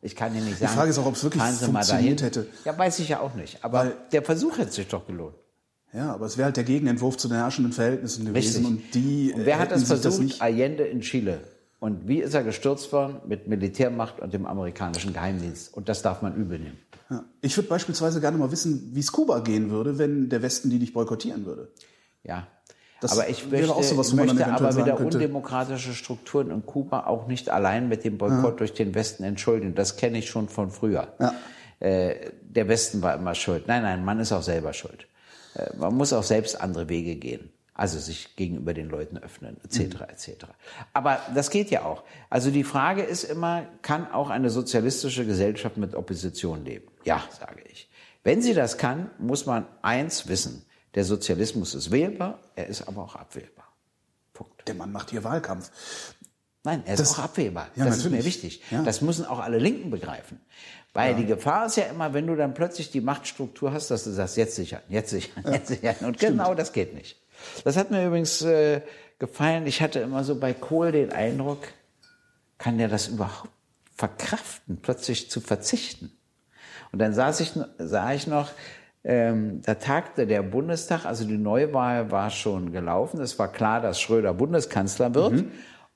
Ich 0.00 0.14
kann 0.14 0.32
Ihnen 0.36 0.44
nicht 0.44 0.58
sagen. 0.60 0.70
Die 0.70 0.76
Frage 0.76 0.90
ist 0.90 0.98
auch, 0.98 1.06
ob 1.06 1.16
es 1.16 1.24
wirklich 1.24 1.42
funktioniert 1.42 2.22
hätte. 2.22 2.46
Ja, 2.64 2.78
weiß 2.78 3.00
ich 3.00 3.08
ja 3.08 3.18
auch 3.18 3.34
nicht. 3.34 3.64
Aber 3.64 3.80
Weil, 3.80 3.96
der 4.12 4.22
Versuch 4.22 4.58
hätte 4.58 4.70
sich 4.70 4.86
doch 4.86 5.08
gelohnt. 5.08 5.34
Ja, 5.92 6.12
aber 6.12 6.26
es 6.26 6.36
wäre 6.36 6.46
halt 6.46 6.56
der 6.56 6.64
Gegenentwurf 6.64 7.16
zu 7.16 7.28
den 7.28 7.38
herrschenden 7.38 7.72
Verhältnissen 7.72 8.26
gewesen. 8.26 8.64
Richtig. 8.64 8.66
Und 8.66 8.94
die 8.94 9.32
und 9.34 9.44
wer 9.44 9.58
hat 9.58 9.72
das 9.72 9.84
versucht? 9.84 10.04
Das 10.04 10.18
nicht 10.18 10.42
Allende 10.42 10.84
in 10.84 11.00
Chile. 11.00 11.40
Und 11.80 12.06
wie 12.06 12.20
ist 12.20 12.34
er 12.34 12.44
gestürzt 12.44 12.92
worden? 12.92 13.16
Mit 13.26 13.48
Militärmacht 13.48 14.20
und 14.20 14.32
dem 14.34 14.46
amerikanischen 14.46 15.12
Geheimdienst. 15.12 15.74
Und 15.74 15.88
das 15.88 16.02
darf 16.02 16.22
man 16.22 16.36
übel 16.36 16.58
nehmen. 16.58 16.78
Ja. 17.10 17.24
Ich 17.40 17.56
würde 17.56 17.68
beispielsweise 17.68 18.20
gerne 18.20 18.38
mal 18.38 18.52
wissen, 18.52 18.90
wie 18.92 19.00
es 19.00 19.10
Kuba 19.10 19.40
gehen 19.40 19.70
würde, 19.70 19.98
wenn 19.98 20.28
der 20.28 20.42
Westen 20.42 20.70
die 20.70 20.78
nicht 20.78 20.92
boykottieren 20.92 21.44
würde. 21.44 21.68
Ja, 22.22 22.46
das 23.00 23.12
aber 23.12 23.28
ich 23.30 23.50
möchte, 23.50 23.74
auch 23.74 23.82
sowas, 23.82 24.12
möchte 24.12 24.46
aber 24.46 24.76
wieder 24.76 25.00
undemokratische 25.00 25.94
Strukturen 25.94 26.50
in 26.50 26.66
Kuba 26.66 27.06
auch 27.06 27.26
nicht 27.26 27.48
allein 27.48 27.88
mit 27.88 28.04
dem 28.04 28.18
Boykott 28.18 28.52
ja. 28.52 28.56
durch 28.58 28.74
den 28.74 28.94
Westen 28.94 29.24
entschuldigen. 29.24 29.74
Das 29.74 29.96
kenne 29.96 30.18
ich 30.18 30.28
schon 30.28 30.48
von 30.48 30.70
früher. 30.70 31.08
Ja. 31.18 31.34
Äh, 31.80 32.30
der 32.42 32.68
Westen 32.68 33.00
war 33.00 33.14
immer 33.14 33.34
schuld. 33.34 33.66
Nein, 33.66 33.82
nein, 33.82 34.04
man 34.04 34.20
ist 34.20 34.32
auch 34.32 34.42
selber 34.42 34.74
schuld. 34.74 35.06
Äh, 35.54 35.76
man 35.76 35.94
muss 35.94 36.12
auch 36.12 36.22
selbst 36.22 36.60
andere 36.60 36.88
Wege 36.88 37.16
gehen. 37.16 37.50
Also 37.74 37.98
sich 37.98 38.36
gegenüber 38.36 38.74
den 38.74 38.90
Leuten 38.90 39.16
öffnen, 39.16 39.56
etc., 39.64 40.02
etc. 40.02 40.46
Aber 40.92 41.18
das 41.34 41.48
geht 41.48 41.70
ja 41.70 41.84
auch. 41.84 42.02
Also 42.28 42.50
die 42.50 42.64
Frage 42.64 43.02
ist 43.02 43.24
immer, 43.24 43.66
kann 43.80 44.12
auch 44.12 44.28
eine 44.28 44.50
sozialistische 44.50 45.24
Gesellschaft 45.24 45.78
mit 45.78 45.94
Opposition 45.94 46.64
leben? 46.66 46.88
Ja, 47.04 47.24
sage 47.38 47.62
ich. 47.70 47.88
Wenn 48.22 48.42
sie 48.42 48.52
das 48.52 48.76
kann, 48.76 49.10
muss 49.18 49.46
man 49.46 49.66
eins 49.80 50.28
wissen. 50.28 50.66
Der 50.94 51.04
Sozialismus 51.04 51.74
ist 51.74 51.90
wählbar, 51.90 52.40
er 52.54 52.66
ist 52.66 52.86
aber 52.86 53.02
auch 53.02 53.14
abwählbar. 53.14 53.72
Punkt. 54.34 54.68
Der 54.68 54.74
Mann 54.74 54.92
macht 54.92 55.10
hier 55.10 55.24
Wahlkampf. 55.24 55.70
Nein, 56.62 56.82
er 56.84 56.94
ist 56.94 57.00
das, 57.00 57.14
auch 57.14 57.24
abwählbar. 57.24 57.68
Ja, 57.74 57.86
das 57.86 57.98
natürlich. 57.98 58.04
ist 58.04 58.24
mir 58.24 58.24
wichtig. 58.24 58.62
Ja. 58.70 58.82
Das 58.82 59.00
müssen 59.00 59.24
auch 59.24 59.38
alle 59.38 59.58
Linken 59.58 59.90
begreifen. 59.90 60.40
Weil 60.92 61.12
ja. 61.12 61.16
die 61.18 61.26
Gefahr 61.26 61.66
ist 61.66 61.76
ja 61.76 61.84
immer, 61.84 62.12
wenn 62.12 62.26
du 62.26 62.36
dann 62.36 62.52
plötzlich 62.52 62.90
die 62.90 63.00
Machtstruktur 63.00 63.72
hast, 63.72 63.90
dass 63.90 64.04
du 64.04 64.10
sagst, 64.10 64.36
jetzt 64.36 64.56
sichern, 64.56 64.82
jetzt 64.88 65.10
sichern, 65.10 65.44
jetzt 65.50 65.68
sichern. 65.68 65.96
Und 66.00 66.16
Stimmt. 66.16 66.38
genau 66.38 66.54
das 66.54 66.72
geht 66.72 66.94
nicht. 66.94 67.20
Das 67.64 67.76
hat 67.76 67.90
mir 67.90 68.06
übrigens 68.06 68.42
äh, 68.42 68.82
gefallen. 69.18 69.66
Ich 69.66 69.80
hatte 69.80 70.00
immer 70.00 70.24
so 70.24 70.38
bei 70.38 70.52
Kohl 70.52 70.92
den 70.92 71.12
Eindruck, 71.12 71.60
kann 72.58 72.76
der 72.76 72.88
das 72.88 73.08
überhaupt 73.08 73.50
verkraften, 73.94 74.78
plötzlich 74.82 75.30
zu 75.30 75.40
verzichten? 75.40 76.12
Und 76.92 76.98
dann 76.98 77.14
saß 77.14 77.40
ich, 77.40 77.52
sah 77.78 78.12
ich 78.12 78.26
noch, 78.26 78.50
ähm, 79.04 79.62
da 79.62 79.76
tagte 79.76 80.26
der 80.26 80.42
Bundestag, 80.42 81.06
also 81.06 81.24
die 81.24 81.38
Neuwahl 81.38 82.10
war 82.10 82.30
schon 82.30 82.72
gelaufen. 82.72 83.20
Es 83.20 83.38
war 83.38 83.50
klar, 83.50 83.80
dass 83.80 84.00
Schröder 84.00 84.34
Bundeskanzler 84.34 85.14
wird. 85.14 85.32
Mhm. 85.32 85.52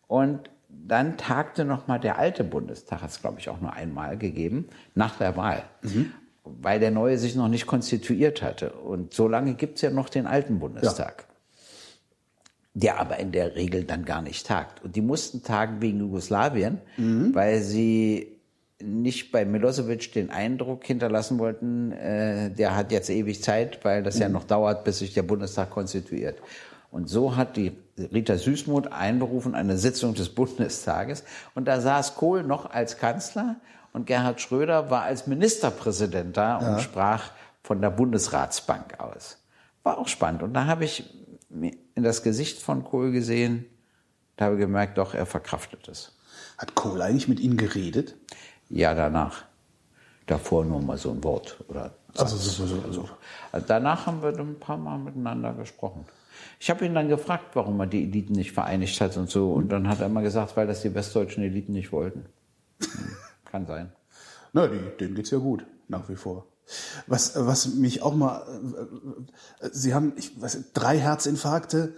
Und 0.07 0.51
dann 0.87 1.17
tagte 1.17 1.65
noch 1.65 1.87
mal 1.87 1.99
der 1.99 2.19
alte 2.19 2.45
Bundestag, 2.45 3.03
hat 3.03 3.11
es 3.11 3.21
glaube 3.21 3.41
ich 3.41 3.49
auch 3.49 3.61
nur 3.61 3.73
einmal 3.73 4.19
gegeben, 4.19 4.69
nach 4.95 5.17
der 5.19 5.37
Wahl. 5.37 5.65
Mhm. 5.83 6.13
Weil 6.45 6.79
der 6.79 6.91
neue 6.91 7.17
sich 7.17 7.37
noch 7.37 7.49
nicht 7.49 7.67
konstituiert 7.67 8.43
hatte. 8.43 8.73
Und 8.73 9.15
so 9.15 9.29
lange 9.29 9.55
gibt 9.55 9.77
es 9.77 9.83
ja 9.83 9.91
noch 9.91 10.11
den 10.11 10.27
alten 10.27 10.59
Bundestag. 10.59 11.27
Ja. 11.27 11.35
Der 12.75 13.01
aber 13.01 13.19
in 13.19 13.33
der 13.33 13.55
Regel 13.55 13.85
dann 13.85 14.05
gar 14.05 14.21
nicht 14.21 14.47
tagt. 14.47 14.85
Und 14.85 14.97
die 14.97 15.01
mussten 15.01 15.43
tagen 15.43 15.81
wegen 15.81 16.01
Jugoslawien, 16.01 16.81
mhm. 16.99 17.35
weil 17.35 17.63
sie 17.63 18.35
nicht 18.83 19.33
bei 19.33 19.45
Milosevic 19.45 20.13
den 20.13 20.31
Eindruck 20.31 20.85
hinterlassen 20.85 21.39
wollten, 21.39 21.93
äh, 21.93 22.51
der 22.51 22.77
hat 22.77 22.93
jetzt 22.93 23.09
ewig 23.09 23.43
Zeit, 23.43 23.85
weil 23.85 24.03
das 24.03 24.19
ja 24.19 24.29
mhm. 24.29 24.35
noch 24.35 24.45
dauert, 24.45 24.85
bis 24.85 24.99
sich 24.99 25.15
der 25.15 25.23
Bundestag 25.23 25.71
konstituiert. 25.71 26.39
Und 26.91 27.09
so 27.09 27.37
hat 27.37 27.57
die 27.57 27.73
Rita 27.97 28.37
Süßmuth 28.37 28.93
einberufen 28.93 29.55
eine 29.55 29.79
Sitzung 29.79 30.15
des 30.15 30.29
Bundestages 30.31 31.25
und 31.55 31.67
da 31.67 31.81
saß 31.81 32.17
Kohl 32.17 32.43
noch 32.43 32.71
als 32.71 32.99
Kanzler 32.99 33.57
und 33.93 34.07
Gerhard 34.07 34.41
Schröder 34.41 34.91
war 34.91 35.03
als 35.03 35.27
Ministerpräsident 35.27 36.37
da 36.37 36.57
und 36.57 36.65
ja. 36.65 36.79
sprach 36.81 37.31
von 37.63 37.81
der 37.81 37.91
Bundesratsbank 37.91 39.01
aus. 39.01 39.39
War 39.85 39.99
auch 39.99 40.09
spannend. 40.09 40.43
Und 40.43 40.55
da 40.55 40.67
habe 40.67 40.85
ich 40.85 41.15
in 41.51 42.03
das 42.03 42.23
Gesicht 42.23 42.61
von 42.61 42.85
Kohl 42.85 43.13
gesehen, 43.13 43.67
da 44.37 44.47
habe 44.47 44.57
ich 44.57 44.61
gemerkt, 44.61 44.99
doch, 44.99 45.15
er 45.15 45.27
verkraftet 45.27 45.89
es. 45.89 46.17
Hat 46.59 46.75
Kohl 46.75 47.01
eigentlich 47.03 47.29
mit 47.29 47.39
Ihnen 47.39 47.57
geredet? 47.57 48.17
Ja, 48.69 48.95
danach. 48.95 49.45
Davor 50.27 50.65
nur 50.65 50.81
mal 50.81 50.99
so 50.99 51.11
ein 51.11 51.23
Wort 51.23 51.63
oder. 51.69 51.95
Also, 52.17 52.37
so, 52.37 52.67
so, 52.67 52.93
so. 52.93 53.09
also 53.53 53.67
danach 53.67 54.07
haben 54.07 54.23
wir 54.23 54.37
ein 54.37 54.59
paar 54.59 54.77
Mal 54.77 54.99
miteinander 54.99 55.53
gesprochen. 55.53 56.07
Ich 56.61 56.71
habe 56.71 56.85
ihn 56.85 56.95
dann 56.95 57.09
gefragt, 57.09 57.55
warum 57.55 57.79
er 57.81 57.87
die 57.87 58.05
Eliten 58.05 58.33
nicht 58.33 58.53
vereinigt 58.53 59.01
hat 59.01 59.17
und 59.17 59.31
so. 59.31 59.53
Und 59.53 59.71
dann 59.71 59.89
hat 59.89 60.01
er 60.01 60.07
immer 60.07 60.23
gesagt, 60.23 60.57
weil 60.57 60.67
das 60.67 60.83
die 60.83 60.95
westdeutschen 60.95 61.45
Eliten 61.45 61.73
nicht 61.73 61.93
wollten. 61.93 62.27
Hm, 62.81 63.17
kann 63.45 63.67
sein. 63.67 63.93
Na, 64.53 64.67
die, 64.67 64.79
denen 65.01 65.15
geht's 65.15 65.31
ja 65.31 65.39
gut, 65.39 65.67
nach 65.89 66.09
wie 66.09 66.17
vor. 66.17 66.47
Was, 67.07 67.33
was 67.37 67.75
mich 67.75 68.03
auch 68.03 68.15
mal, 68.15 68.43
äh, 69.61 69.69
Sie 69.73 69.93
haben 69.93 70.15
ich 70.17 70.41
weiß, 70.41 70.73
drei 70.73 70.99
Herzinfarkte, 70.99 71.93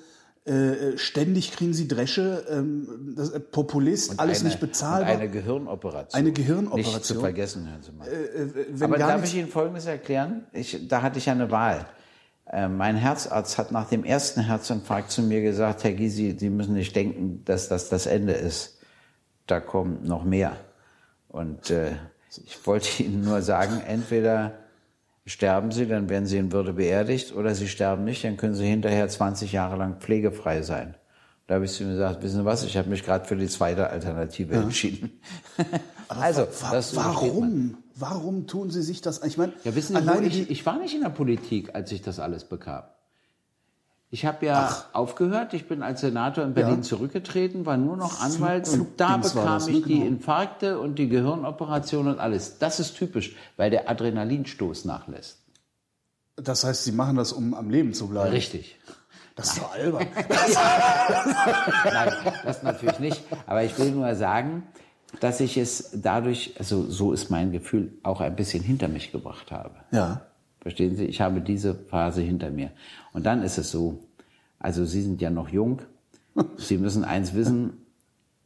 äh, 0.46 0.96
ständig 0.96 1.50
kriegen 1.50 1.74
sie 1.74 1.88
Dresche, 1.88 2.46
ähm, 2.48 3.14
das, 3.16 3.30
äh, 3.30 3.40
Populist, 3.40 4.12
und 4.12 4.20
alles 4.20 4.40
eine, 4.40 4.50
nicht 4.50 4.60
bezahlbar. 4.60 5.12
eine 5.12 5.28
Gehirnoperation. 5.28 6.18
Eine 6.18 6.30
Gehirnoperation. 6.32 6.94
Nicht 6.94 7.04
zu 7.04 7.18
vergessen, 7.18 7.66
Herr 7.66 7.82
Zimmer. 7.82 8.06
Äh, 8.06 8.62
äh 8.62 8.84
Aber 8.84 8.96
darf 8.96 9.24
ich 9.24 9.34
Ihnen 9.34 9.48
Folgendes 9.48 9.86
erklären? 9.86 10.46
Ich, 10.52 10.86
da 10.86 11.02
hatte 11.02 11.18
ich 11.18 11.26
ja 11.26 11.32
eine 11.32 11.50
Wahl. 11.50 11.86
Äh, 12.50 12.68
mein 12.68 12.96
Herzarzt 12.96 13.58
hat 13.58 13.72
nach 13.72 13.88
dem 13.88 14.04
ersten 14.04 14.42
Herzinfarkt 14.42 15.10
zu 15.10 15.22
mir 15.22 15.42
gesagt, 15.42 15.84
Herr 15.84 15.92
Gysi, 15.92 16.36
Sie 16.38 16.50
müssen 16.50 16.74
nicht 16.74 16.94
denken, 16.94 17.42
dass 17.44 17.68
das 17.68 17.88
das 17.88 18.06
Ende 18.06 18.32
ist. 18.32 18.78
Da 19.46 19.60
kommt 19.60 20.04
noch 20.04 20.24
mehr. 20.24 20.56
Und 21.28 21.70
äh, 21.70 21.92
ich 22.44 22.66
wollte 22.66 23.02
Ihnen 23.02 23.24
nur 23.24 23.42
sagen, 23.42 23.80
entweder 23.86 24.54
Sterben 25.28 25.72
Sie, 25.72 25.88
dann 25.88 26.08
werden 26.08 26.26
Sie 26.26 26.38
in 26.38 26.52
Würde 26.52 26.72
beerdigt, 26.72 27.34
oder 27.34 27.52
Sie 27.56 27.66
sterben 27.66 28.04
nicht, 28.04 28.22
dann 28.22 28.36
können 28.36 28.54
Sie 28.54 28.66
hinterher 28.66 29.08
20 29.08 29.50
Jahre 29.52 29.76
lang 29.76 29.96
pflegefrei 29.96 30.62
sein. 30.62 30.94
Da 31.46 31.54
habe 31.54 31.64
ich 31.64 31.72
zu 31.72 31.84
ihm 31.84 31.90
gesagt, 31.90 32.22
wissen 32.22 32.38
Sie 32.38 32.44
was, 32.44 32.64
ich 32.64 32.76
habe 32.76 32.88
mich 32.88 33.04
gerade 33.04 33.24
für 33.24 33.36
die 33.36 33.46
zweite 33.46 33.88
Alternative 33.90 34.54
ja. 34.54 34.62
entschieden. 34.62 35.20
also, 36.08 36.42
wa 36.42 36.82
warum? 36.94 37.78
Warum 37.94 38.46
tun 38.46 38.70
Sie 38.70 38.82
sich 38.82 39.00
das? 39.00 39.22
Ich 39.22 39.38
meine, 39.38 39.52
ja, 39.64 39.74
wissen 39.74 39.96
Sie, 39.96 40.26
ich, 40.26 40.50
ich 40.50 40.66
war 40.66 40.78
nicht 40.78 40.94
in 40.94 41.02
der 41.02 41.10
Politik, 41.10 41.74
als 41.74 41.92
ich 41.92 42.02
das 42.02 42.18
alles 42.18 42.44
bekam. 42.44 42.82
Ich 44.10 44.24
habe 44.24 44.46
ja 44.46 44.68
Ach. 44.70 44.94
aufgehört, 44.94 45.52
ich 45.52 45.66
bin 45.66 45.82
als 45.82 46.00
Senator 46.00 46.44
in 46.44 46.54
Berlin 46.54 46.76
ja. 46.76 46.82
zurückgetreten, 46.82 47.66
war 47.66 47.76
nur 47.76 47.96
noch 47.96 48.20
Anwalt 48.20 48.68
Flug, 48.68 48.88
und 48.88 49.00
da 49.00 49.16
bekam 49.16 49.44
das, 49.44 49.66
ich 49.66 49.74
ne? 49.74 49.82
die 49.82 49.94
genau. 49.94 50.06
Infarkte 50.06 50.78
und 50.78 50.98
die 50.98 51.08
Gehirnoperation 51.08 52.06
und 52.06 52.20
alles. 52.20 52.58
Das 52.58 52.78
ist 52.78 52.96
typisch, 52.96 53.34
weil 53.56 53.70
der 53.70 53.90
Adrenalinstoß 53.90 54.84
nachlässt. 54.84 55.38
Das 56.36 56.64
heißt, 56.64 56.84
Sie 56.84 56.92
machen 56.92 57.16
das, 57.16 57.32
um 57.32 57.54
am 57.54 57.70
Leben 57.70 57.94
zu 57.94 58.08
bleiben? 58.08 58.30
Richtig. 58.30 58.78
Das 59.36 59.48
ist 59.48 59.58
doch 59.58 59.72
albern. 59.72 60.06
Nein, 61.84 62.12
das 62.42 62.62
natürlich 62.62 62.98
nicht. 62.98 63.22
Aber 63.46 63.62
ich 63.62 63.78
will 63.78 63.90
nur 63.90 64.14
sagen, 64.14 64.62
dass 65.20 65.40
ich 65.40 65.58
es 65.58 65.90
dadurch, 65.94 66.54
also 66.58 66.90
so 66.90 67.12
ist 67.12 67.30
mein 67.30 67.52
Gefühl, 67.52 67.92
auch 68.02 68.22
ein 68.22 68.34
bisschen 68.34 68.62
hinter 68.62 68.88
mich 68.88 69.12
gebracht 69.12 69.52
habe. 69.52 69.74
Ja. 69.92 70.22
Verstehen 70.62 70.96
Sie? 70.96 71.04
Ich 71.04 71.20
habe 71.20 71.42
diese 71.42 71.74
Phase 71.74 72.22
hinter 72.22 72.50
mir. 72.50 72.70
Und 73.12 73.26
dann 73.26 73.42
ist 73.42 73.58
es 73.58 73.70
so, 73.70 74.00
also 74.58 74.86
Sie 74.86 75.02
sind 75.02 75.20
ja 75.20 75.30
noch 75.30 75.50
jung. 75.50 75.82
Sie 76.56 76.78
müssen 76.78 77.04
eins 77.04 77.34
wissen, 77.34 77.86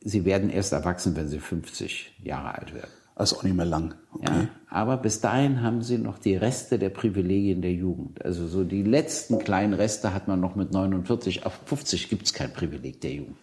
Sie 0.02 0.24
werden 0.24 0.50
erst 0.50 0.72
erwachsen, 0.72 1.14
wenn 1.14 1.28
Sie 1.28 1.38
50 1.38 2.18
Jahre 2.24 2.58
alt 2.58 2.74
werden. 2.74 2.90
Also 3.20 3.36
auch 3.36 3.42
nicht 3.42 3.54
mehr 3.54 3.66
lang. 3.66 3.94
Okay. 4.14 4.24
Ja, 4.26 4.48
aber 4.68 4.96
bis 4.96 5.20
dahin 5.20 5.62
haben 5.62 5.82
Sie 5.82 5.98
noch 5.98 6.18
die 6.18 6.36
Reste 6.36 6.78
der 6.78 6.88
Privilegien 6.88 7.60
der 7.60 7.72
Jugend. 7.72 8.24
Also 8.24 8.48
so 8.48 8.64
die 8.64 8.82
letzten 8.82 9.38
kleinen 9.38 9.74
Reste 9.74 10.14
hat 10.14 10.26
man 10.26 10.40
noch 10.40 10.56
mit 10.56 10.72
49. 10.72 11.44
Auf 11.44 11.60
50 11.66 12.08
gibt 12.08 12.26
es 12.26 12.32
kein 12.32 12.52
Privileg 12.52 13.00
der 13.00 13.12
Jugend. 13.12 13.36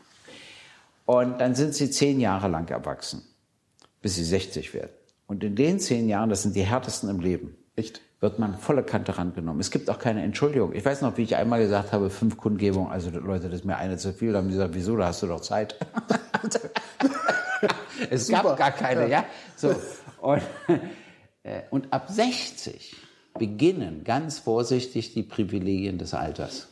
Und 1.05 1.39
dann 1.39 1.55
sind 1.55 1.75
Sie 1.75 1.89
zehn 1.91 2.19
Jahre 2.19 2.47
lang 2.47 2.69
erwachsen. 2.69 3.21
bis 4.01 4.15
sie 4.15 4.23
60 4.23 4.73
werden. 4.73 4.91
Und 5.27 5.43
in 5.43 5.55
den 5.55 5.79
zehn 5.79 6.07
Jahren, 6.07 6.29
das 6.29 6.43
sind 6.43 6.55
die 6.55 6.63
härtesten 6.63 7.09
im 7.09 7.19
Leben, 7.19 7.55
Echt? 7.75 8.01
Wird 8.19 8.39
man 8.39 8.57
volle 8.57 8.83
Kante 8.83 9.17
rangenommen. 9.17 9.59
Es 9.59 9.69
gibt 9.69 9.89
auch 9.89 9.99
keine 9.99 10.23
Entschuldigung. 10.23 10.73
Ich 10.73 10.83
weiß 10.83 11.01
noch, 11.01 11.17
wie 11.17 11.23
ich 11.23 11.35
einmal 11.35 11.59
gesagt 11.59 11.91
habe, 11.91 12.09
fünf 12.09 12.37
Kundgebungen, 12.37 12.91
also 12.91 13.11
Leute, 13.11 13.49
das 13.49 13.59
ist 13.59 13.65
mir 13.65 13.77
eine 13.77 13.97
zu 13.97 14.11
viel. 14.11 14.31
Da 14.31 14.39
haben 14.39 14.47
die 14.47 14.53
gesagt, 14.53 14.73
wieso, 14.73 14.97
da 14.97 15.07
hast 15.07 15.21
du 15.21 15.27
doch 15.27 15.41
Zeit. 15.41 15.75
es 18.09 18.27
Super. 18.27 18.43
gab 18.43 18.57
gar 18.57 18.71
keine, 18.71 19.07
ja. 19.07 19.25
So. 19.55 19.75
Und, 20.19 20.41
äh, 21.43 21.61
und 21.69 21.93
ab 21.93 22.09
60 22.09 22.95
beginnen 23.37 24.03
ganz 24.03 24.39
vorsichtig 24.39 25.13
die 25.13 25.23
Privilegien 25.23 25.99
des 25.99 26.15
Alters. 26.15 26.69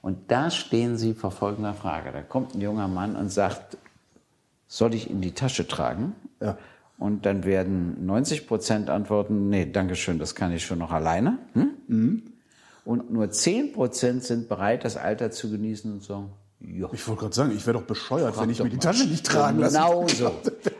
Und 0.00 0.32
da 0.32 0.50
stehen 0.50 0.96
sie 0.96 1.14
vor 1.14 1.30
folgender 1.30 1.74
Frage. 1.74 2.10
Da 2.10 2.22
kommt 2.22 2.56
ein 2.56 2.60
junger 2.60 2.88
Mann 2.88 3.14
und 3.14 3.28
sagt, 3.28 3.78
soll 4.66 4.94
ich 4.94 5.08
in 5.08 5.20
die 5.20 5.32
Tasche 5.32 5.68
tragen? 5.68 6.16
Ja. 6.40 6.58
Und 6.98 7.26
dann 7.26 7.44
werden 7.44 8.06
90 8.06 8.46
Prozent 8.46 8.90
antworten, 8.90 9.48
nee, 9.48 9.66
danke 9.70 9.96
schön, 9.96 10.18
das 10.18 10.34
kann 10.34 10.52
ich 10.52 10.64
schon 10.64 10.78
noch 10.78 10.92
alleine. 10.92 11.38
Hm? 11.54 12.22
Und 12.84 13.12
nur 13.12 13.30
10 13.30 13.72
Prozent 13.72 14.24
sind 14.24 14.48
bereit, 14.48 14.84
das 14.84 14.96
Alter 14.96 15.30
zu 15.30 15.50
genießen 15.50 15.92
und 15.92 16.02
sagen, 16.02 16.30
ja. 16.64 16.88
Ich 16.92 17.06
wollte 17.08 17.22
gerade 17.22 17.34
sagen, 17.34 17.52
ich 17.56 17.66
wäre 17.66 17.78
doch 17.78 17.86
bescheuert, 17.86 18.40
wenn 18.40 18.50
ich 18.50 18.62
mir 18.62 18.70
die. 18.70 18.76
Tasche 18.76 19.06
nicht 19.06 19.26
tragen 19.26 19.58
lasse. 19.58 19.78
Genau 19.78 20.06
so. 20.08 20.30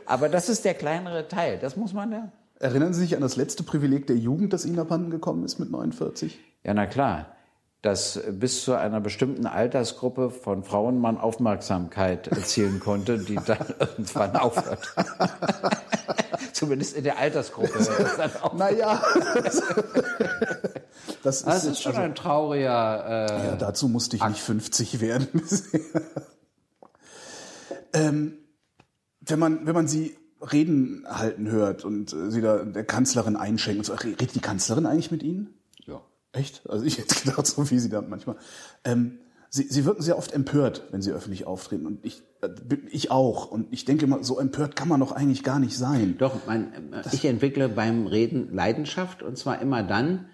Aber 0.05 0.29
das 0.29 0.49
ist 0.49 0.63
der 0.65 0.75
kleinere 0.75 1.27
Teil. 1.27 1.59
Das 1.59 1.75
muss 1.75 1.93
man 1.93 2.11
ja. 2.11 2.31
Erinnern 2.59 2.93
Sie 2.93 3.01
sich 3.01 3.15
an 3.15 3.21
das 3.21 3.35
letzte 3.35 3.63
Privileg 3.63 4.07
der 4.07 4.15
Jugend, 4.15 4.53
das 4.53 4.65
Ihnen 4.65 4.79
abhanden 4.79 5.09
gekommen 5.09 5.43
ist 5.43 5.59
mit 5.59 5.69
49? 5.69 6.39
Ja, 6.63 6.73
na 6.73 6.85
klar. 6.85 7.35
Dass 7.81 8.21
bis 8.31 8.63
zu 8.63 8.75
einer 8.75 9.01
bestimmten 9.01 9.45
Altersgruppe 9.45 10.29
von 10.29 10.63
Frauen 10.63 11.01
man 11.01 11.17
Aufmerksamkeit 11.17 12.29
erzielen 12.29 12.79
konnte, 12.79 13.19
die 13.19 13.35
dann 13.35 13.65
irgendwann 13.79 14.37
aufhört. 14.37 14.95
Zumindest 16.63 16.95
in 16.95 17.03
der 17.03 17.17
Altersgruppe. 17.17 17.77
Naja. 18.55 19.03
das 21.23 21.37
ist, 21.37 21.47
Das 21.47 21.65
ist 21.65 21.81
schon 21.81 21.91
also, 21.91 22.01
ein 22.01 22.15
trauriger. 22.15 23.05
Äh, 23.29 23.47
ja, 23.47 23.55
dazu 23.55 23.89
musste 23.89 24.15
ich 24.15 24.25
nicht 24.25 24.41
50 24.41 25.01
werden. 25.01 25.27
ähm, 27.93 28.37
wenn, 29.21 29.39
man, 29.39 29.65
wenn 29.65 29.75
man 29.75 29.87
Sie 29.87 30.17
Reden 30.41 31.05
halten 31.07 31.49
hört 31.49 31.85
und 31.85 32.13
äh, 32.13 32.31
Sie 32.31 32.41
da 32.41 32.63
der 32.63 32.85
Kanzlerin 32.85 33.35
einschenken, 33.35 33.79
und 33.79 33.85
so, 33.85 33.93
redet 33.93 34.35
die 34.35 34.39
Kanzlerin 34.39 34.85
eigentlich 34.85 35.11
mit 35.11 35.23
Ihnen? 35.23 35.53
ja. 35.85 36.01
Echt? 36.31 36.67
Also 36.67 36.83
ich 36.85 36.97
hätte 36.97 37.15
gedacht, 37.23 37.45
so 37.45 37.69
wie 37.69 37.79
Sie 37.79 37.89
da 37.89 38.01
manchmal. 38.01 38.37
Ähm, 38.83 39.19
Sie, 39.55 39.67
Sie 39.69 39.85
wirken 39.85 40.01
sehr 40.01 40.17
oft 40.17 40.31
empört, 40.31 40.81
wenn 40.89 41.03
Sie 41.03 41.11
öffentlich 41.11 41.45
auftreten. 41.45 41.85
Und 41.85 42.03
ich, 42.03 42.23
äh, 42.41 42.49
bin- 42.49 42.87
ich 42.89 43.11
auch. 43.11 43.51
Und 43.51 43.67
ich 43.71 43.85
denke 43.85 44.05
immer, 44.05 44.23
so 44.23 44.39
empört 44.39 44.75
kann 44.75 44.87
man 44.87 44.99
doch 44.99 45.11
eigentlich 45.11 45.43
gar 45.43 45.59
nicht 45.59 45.77
sein. 45.77 46.15
Doch, 46.17 46.47
mein, 46.47 46.73
ich 47.11 47.23
entwickle 47.25 47.69
beim 47.69 48.07
Reden 48.07 48.51
Leidenschaft 48.51 49.21
und 49.21 49.37
zwar 49.37 49.61
immer 49.61 49.83
dann, 49.83 50.25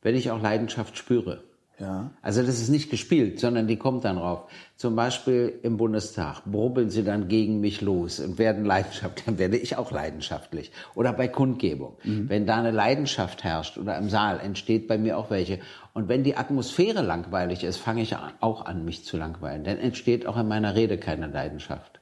wenn 0.00 0.14
ich 0.14 0.30
auch 0.30 0.40
Leidenschaft 0.40 0.96
spüre. 0.96 1.44
Ja. 1.80 2.10
Also 2.22 2.42
das 2.42 2.60
ist 2.60 2.70
nicht 2.70 2.90
gespielt, 2.90 3.38
sondern 3.38 3.68
die 3.68 3.76
kommt 3.76 4.04
dann 4.04 4.18
rauf. 4.18 4.50
Zum 4.76 4.96
Beispiel 4.96 5.60
im 5.62 5.76
Bundestag 5.76 6.42
brubbeln 6.44 6.90
sie 6.90 7.04
dann 7.04 7.28
gegen 7.28 7.60
mich 7.60 7.80
los 7.80 8.18
und 8.18 8.38
werden 8.38 8.64
leidenschaftlich, 8.64 9.24
dann 9.26 9.38
werde 9.38 9.56
ich 9.56 9.76
auch 9.76 9.92
leidenschaftlich. 9.92 10.72
Oder 10.94 11.12
bei 11.12 11.28
Kundgebung. 11.28 11.96
Wenn 12.02 12.46
da 12.46 12.56
eine 12.56 12.72
Leidenschaft 12.72 13.44
herrscht 13.44 13.78
oder 13.78 13.96
im 13.96 14.08
Saal, 14.08 14.40
entsteht 14.40 14.88
bei 14.88 14.98
mir 14.98 15.18
auch 15.18 15.30
welche. 15.30 15.60
Und 15.94 16.08
wenn 16.08 16.24
die 16.24 16.36
Atmosphäre 16.36 17.02
langweilig 17.02 17.62
ist, 17.62 17.76
fange 17.76 18.02
ich 18.02 18.16
auch 18.40 18.64
an, 18.64 18.84
mich 18.84 19.04
zu 19.04 19.16
langweilen. 19.16 19.62
Dann 19.62 19.78
entsteht 19.78 20.26
auch 20.26 20.36
in 20.36 20.48
meiner 20.48 20.74
Rede 20.74 20.98
keine 20.98 21.28
Leidenschaft. 21.28 22.00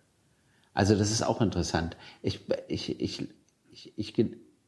Also 0.73 0.95
das 0.95 1.11
ist 1.11 1.23
auch 1.23 1.41
interessant. 1.41 1.97
Ich, 2.23 2.47
ich, 2.69 3.01
ich, 3.01 3.29
ich, 3.71 3.99
ich, 3.99 4.15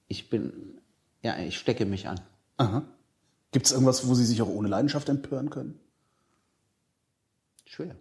ich 0.06 0.30
bin, 0.30 0.80
ja, 1.22 1.38
ich 1.38 1.58
stecke 1.58 1.86
mich 1.86 2.08
an. 2.08 2.20
Aha. 2.56 2.82
Gibt 3.52 3.66
es 3.66 3.72
irgendwas, 3.72 4.06
wo 4.06 4.14
Sie 4.14 4.24
sich 4.26 4.42
auch 4.42 4.48
ohne 4.48 4.68
Leidenschaft 4.68 5.08
empören 5.08 5.50
können? 5.50 5.78
Schwer. 7.66 7.96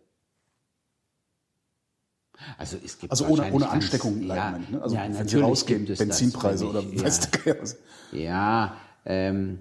Also 2.58 2.78
es 2.84 3.00
gibt 3.00 3.12
Also 3.12 3.26
ohne, 3.26 3.52
ohne 3.52 3.66
ganz- 3.66 3.74
Ansteckung 3.74 4.22
ja, 4.22 4.28
leiden, 4.36 4.52
meine 4.52 4.64
ich, 4.66 4.70
ne? 4.72 4.82
Also 4.82 4.96
ja, 4.96 5.04
wenn 5.18 5.28
Sie 5.28 5.40
rausgehen, 5.40 5.86
das, 5.88 5.98
Benzinpreise 5.98 6.66
wenn 6.66 6.70
oder 6.70 6.80
ich- 6.82 7.04
weiß 7.04 7.20
der 7.32 7.42
Geier 7.42 7.62
was. 7.62 7.78
Ja, 8.12 8.78
ähm, 9.06 9.60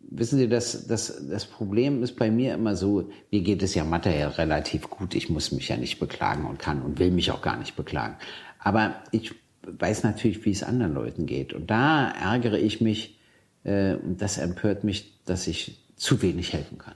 wissen 0.00 0.38
Sie, 0.38 0.48
das, 0.48 0.86
das, 0.86 1.26
das 1.28 1.46
Problem 1.46 2.02
ist 2.02 2.16
bei 2.16 2.30
mir 2.30 2.54
immer 2.54 2.76
so, 2.76 3.10
mir 3.30 3.40
geht 3.40 3.62
es 3.62 3.74
ja 3.74 3.84
materiell 3.84 4.28
relativ 4.28 4.90
gut. 4.90 5.14
Ich 5.14 5.30
muss 5.30 5.50
mich 5.52 5.68
ja 5.68 5.76
nicht 5.78 5.98
beklagen 5.98 6.44
und 6.44 6.58
kann 6.58 6.82
und 6.82 6.98
will 6.98 7.10
mich 7.10 7.30
auch 7.30 7.40
gar 7.40 7.56
nicht 7.56 7.74
beklagen. 7.74 8.16
Aber 8.58 8.94
ich 9.10 9.34
weiß 9.62 10.02
natürlich, 10.02 10.44
wie 10.44 10.50
es 10.50 10.62
anderen 10.62 10.92
Leuten 10.92 11.24
geht. 11.24 11.54
Und 11.54 11.68
da 11.70 12.10
ärgere 12.10 12.58
ich 12.58 12.80
mich, 12.82 13.18
äh, 13.64 13.94
und 13.94 14.20
das 14.20 14.38
empört 14.38 14.84
mich, 14.84 15.18
dass 15.24 15.46
ich 15.46 15.78
zu 15.96 16.20
wenig 16.22 16.52
helfen 16.52 16.78
kann. 16.78 16.94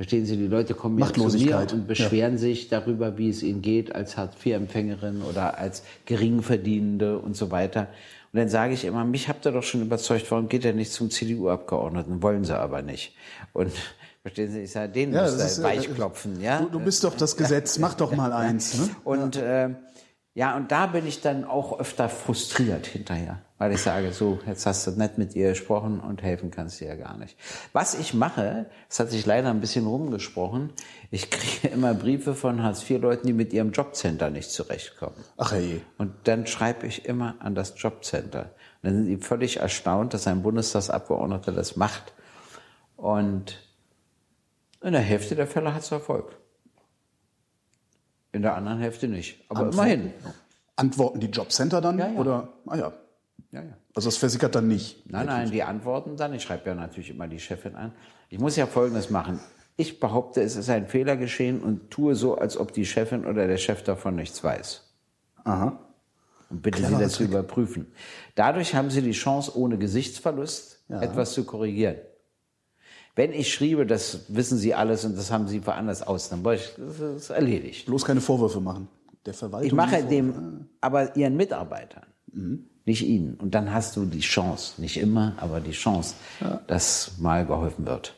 Verstehen 0.00 0.24
Sie, 0.24 0.36
die 0.36 0.46
Leute 0.46 0.74
kommen 0.74 0.98
ja 0.98 1.12
zu 1.12 1.28
mir 1.38 1.66
und 1.72 1.86
beschweren 1.86 2.38
sich 2.38 2.68
darüber, 2.68 3.18
wie 3.18 3.28
es 3.28 3.42
ihnen 3.42 3.60
geht 3.60 3.94
als 3.94 4.16
Hartz-IV-Empfängerin 4.16 5.22
oder 5.22 5.58
als 5.58 5.82
Geringverdienende 6.06 7.18
und 7.18 7.36
so 7.36 7.50
weiter. 7.50 7.88
Und 8.32 8.38
dann 8.38 8.48
sage 8.48 8.72
ich 8.74 8.84
immer, 8.84 9.04
mich 9.04 9.28
habt 9.28 9.44
ihr 9.44 9.52
doch 9.52 9.62
schon 9.62 9.82
überzeugt, 9.82 10.30
warum 10.30 10.48
geht 10.48 10.64
ihr 10.64 10.72
nicht 10.72 10.92
zum 10.92 11.10
CDU-Abgeordneten? 11.10 12.22
Wollen 12.22 12.44
sie 12.44 12.58
aber 12.58 12.80
nicht. 12.80 13.14
Und 13.52 13.72
verstehen 14.22 14.50
Sie, 14.50 14.60
ich 14.60 14.70
sage, 14.70 14.92
denen 14.92 15.12
Ja, 15.12 15.26
ist, 15.26 15.58
ihr 15.58 15.64
äh, 15.64 15.66
weichklopfen, 15.66 16.40
ja? 16.40 16.60
Du, 16.60 16.78
du 16.78 16.80
bist 16.80 17.04
doch 17.04 17.14
das 17.14 17.36
Gesetz, 17.36 17.78
mach 17.78 17.94
doch 17.94 18.16
mal 18.16 18.32
eins. 18.32 18.78
Ne? 18.78 18.88
Und 19.04 19.36
äh, 19.36 19.70
ja, 20.40 20.56
und 20.56 20.72
da 20.72 20.86
bin 20.86 21.06
ich 21.06 21.20
dann 21.20 21.44
auch 21.44 21.78
öfter 21.78 22.08
frustriert 22.08 22.86
hinterher, 22.86 23.42
weil 23.58 23.72
ich 23.72 23.82
sage, 23.82 24.10
so, 24.10 24.38
jetzt 24.46 24.64
hast 24.64 24.86
du 24.86 24.92
nett 24.92 25.18
mit 25.18 25.36
ihr 25.36 25.50
gesprochen 25.50 26.00
und 26.00 26.22
helfen 26.22 26.50
kannst 26.50 26.80
du 26.80 26.86
ja 26.86 26.94
gar 26.94 27.18
nicht. 27.18 27.36
Was 27.74 27.92
ich 27.92 28.14
mache, 28.14 28.64
das 28.88 29.00
hat 29.00 29.10
sich 29.10 29.26
leider 29.26 29.50
ein 29.50 29.60
bisschen 29.60 29.86
rumgesprochen, 29.86 30.72
ich 31.10 31.28
kriege 31.28 31.68
immer 31.74 31.92
Briefe 31.92 32.34
von 32.34 32.62
Hartz-IV-Leuten, 32.62 33.26
die 33.26 33.34
mit 33.34 33.52
ihrem 33.52 33.72
Jobcenter 33.72 34.30
nicht 34.30 34.50
zurechtkommen. 34.50 35.22
Ach 35.36 35.52
hey. 35.52 35.82
Und 35.98 36.14
dann 36.24 36.46
schreibe 36.46 36.86
ich 36.86 37.04
immer 37.04 37.34
an 37.40 37.54
das 37.54 37.74
Jobcenter. 37.76 38.54
Und 38.80 38.84
dann 38.84 38.94
sind 38.94 39.08
die 39.08 39.18
völlig 39.18 39.58
erstaunt, 39.58 40.14
dass 40.14 40.26
ein 40.26 40.40
Bundestagsabgeordneter 40.40 41.52
das 41.52 41.76
macht. 41.76 42.14
Und 42.96 43.60
in 44.80 44.92
der 44.92 45.02
Hälfte 45.02 45.34
der 45.36 45.46
Fälle 45.46 45.74
hat 45.74 45.82
es 45.82 45.92
Erfolg. 45.92 46.34
In 48.32 48.42
der 48.42 48.54
anderen 48.56 48.78
Hälfte 48.78 49.08
nicht. 49.08 49.44
Aber 49.48 49.60
Antworten. 49.60 49.90
immerhin. 49.90 50.12
Antworten 50.76 51.20
die 51.20 51.26
Jobcenter 51.26 51.80
dann? 51.80 51.98
Ja, 51.98 52.08
ja. 52.08 52.18
Oder? 52.18 52.48
Ah 52.66 52.76
ja. 52.76 52.92
Ja, 53.52 53.62
ja. 53.62 53.76
Also 53.94 54.08
das 54.08 54.16
versickert 54.18 54.54
dann 54.54 54.68
nicht. 54.68 55.10
Nein, 55.10 55.26
nein, 55.26 55.50
die 55.50 55.62
antworten 55.62 56.16
dann. 56.16 56.32
Ich 56.34 56.42
schreibe 56.42 56.68
ja 56.68 56.74
natürlich 56.74 57.10
immer 57.10 57.26
die 57.26 57.40
Chefin 57.40 57.74
an. 57.74 57.92
Ich 58.28 58.38
muss 58.38 58.54
ja 58.56 58.66
Folgendes 58.66 59.10
machen. 59.10 59.40
Ich 59.76 59.98
behaupte, 59.98 60.42
es 60.42 60.56
ist 60.56 60.70
ein 60.70 60.86
Fehler 60.86 61.16
geschehen 61.16 61.60
und 61.60 61.90
tue 61.90 62.14
so, 62.14 62.36
als 62.36 62.56
ob 62.56 62.72
die 62.72 62.86
Chefin 62.86 63.26
oder 63.26 63.46
der 63.48 63.56
Chef 63.56 63.82
davon 63.82 64.14
nichts 64.14 64.44
weiß. 64.44 64.84
Aha. 65.44 65.78
Und 66.50 66.62
bitte 66.62 66.78
Cleverer 66.78 66.98
Sie 66.98 67.04
das 67.04 67.12
zu 67.12 67.18
Trick. 67.24 67.30
überprüfen. 67.30 67.92
Dadurch 68.36 68.74
haben 68.74 68.90
Sie 68.90 69.02
die 69.02 69.12
Chance, 69.12 69.56
ohne 69.58 69.78
Gesichtsverlust 69.78 70.84
etwas 70.88 71.32
zu 71.32 71.44
korrigieren. 71.44 71.96
Wenn 73.20 73.34
ich 73.34 73.52
schriebe, 73.52 73.84
das 73.84 74.20
wissen 74.28 74.56
Sie 74.56 74.72
alles 74.72 75.04
und 75.04 75.14
das 75.14 75.30
haben 75.30 75.46
Sie 75.46 75.66
woanders 75.66 76.00
aus, 76.00 76.30
dann 76.30 76.42
war 76.42 76.54
ich, 76.54 76.72
das 76.78 77.24
ist 77.24 77.28
erledigt. 77.28 77.84
Bloß 77.84 78.06
keine 78.06 78.22
Vorwürfe 78.22 78.62
machen. 78.62 78.88
Der 79.26 79.34
Verwaltung. 79.34 79.66
Ich 79.66 79.74
mache 79.74 80.02
dem, 80.02 80.70
aber 80.80 81.14
Ihren 81.16 81.36
Mitarbeitern, 81.36 82.06
nicht 82.86 83.02
Ihnen. 83.02 83.34
Und 83.34 83.54
dann 83.54 83.74
hast 83.74 83.94
du 83.94 84.06
die 84.06 84.20
Chance, 84.20 84.80
nicht 84.80 84.96
immer, 84.96 85.34
aber 85.36 85.60
die 85.60 85.72
Chance, 85.72 86.14
dass 86.66 87.18
mal 87.18 87.44
geholfen 87.44 87.84
wird. 87.84 88.14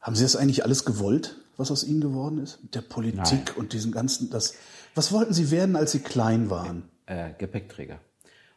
Haben 0.00 0.16
Sie 0.16 0.24
das 0.24 0.34
eigentlich 0.34 0.64
alles 0.64 0.84
gewollt, 0.84 1.36
was 1.56 1.70
aus 1.70 1.84
Ihnen 1.84 2.00
geworden 2.00 2.38
ist? 2.42 2.60
Mit 2.60 2.74
der 2.74 2.80
Politik 2.80 3.22
Nein. 3.46 3.56
und 3.56 3.72
diesen 3.72 3.92
ganzen, 3.92 4.30
das, 4.30 4.54
was 4.96 5.12
wollten 5.12 5.32
Sie 5.32 5.52
werden, 5.52 5.76
als 5.76 5.92
Sie 5.92 6.00
klein 6.00 6.50
waren? 6.50 6.88
Äh, 7.06 7.34
Gepäckträger. 7.38 8.00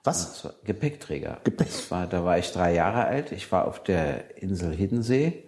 Was? 0.04 0.40
Zwar 0.40 0.54
Gepäckträger. 0.64 1.40
Gepäck. 1.44 1.92
War, 1.92 2.08
da 2.08 2.26
war 2.26 2.38
ich 2.38 2.52
drei 2.52 2.74
Jahre 2.74 3.06
alt. 3.06 3.32
Ich 3.32 3.52
war 3.52 3.68
auf 3.68 3.84
der 3.84 4.42
Insel 4.42 4.76
Hiddensee 4.76 5.48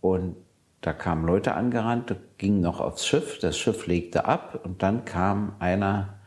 und 0.00 0.36
da 0.82 0.92
kamen 0.92 1.24
Leute 1.26 1.54
angerannt, 1.54 2.14
gingen 2.38 2.60
noch 2.60 2.80
aufs 2.80 3.06
Schiff. 3.06 3.38
Das 3.38 3.56
Schiff 3.56 3.86
legte 3.86 4.24
ab 4.24 4.60
und 4.64 4.82
dann 4.82 5.04
kam 5.04 5.56
einer 5.60 6.18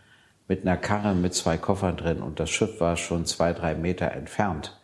mit 0.47 0.61
einer 0.61 0.77
Karre 0.77 1.13
mit 1.13 1.33
zwei 1.33 1.57
Koffern 1.57 1.97
drin 1.97 2.21
und 2.21 2.39
das 2.39 2.49
Schiff 2.49 2.79
war 2.79 2.97
schon 2.97 3.25
zwei, 3.25 3.53
drei 3.53 3.75
Meter 3.75 4.11
entfernt. 4.11 4.79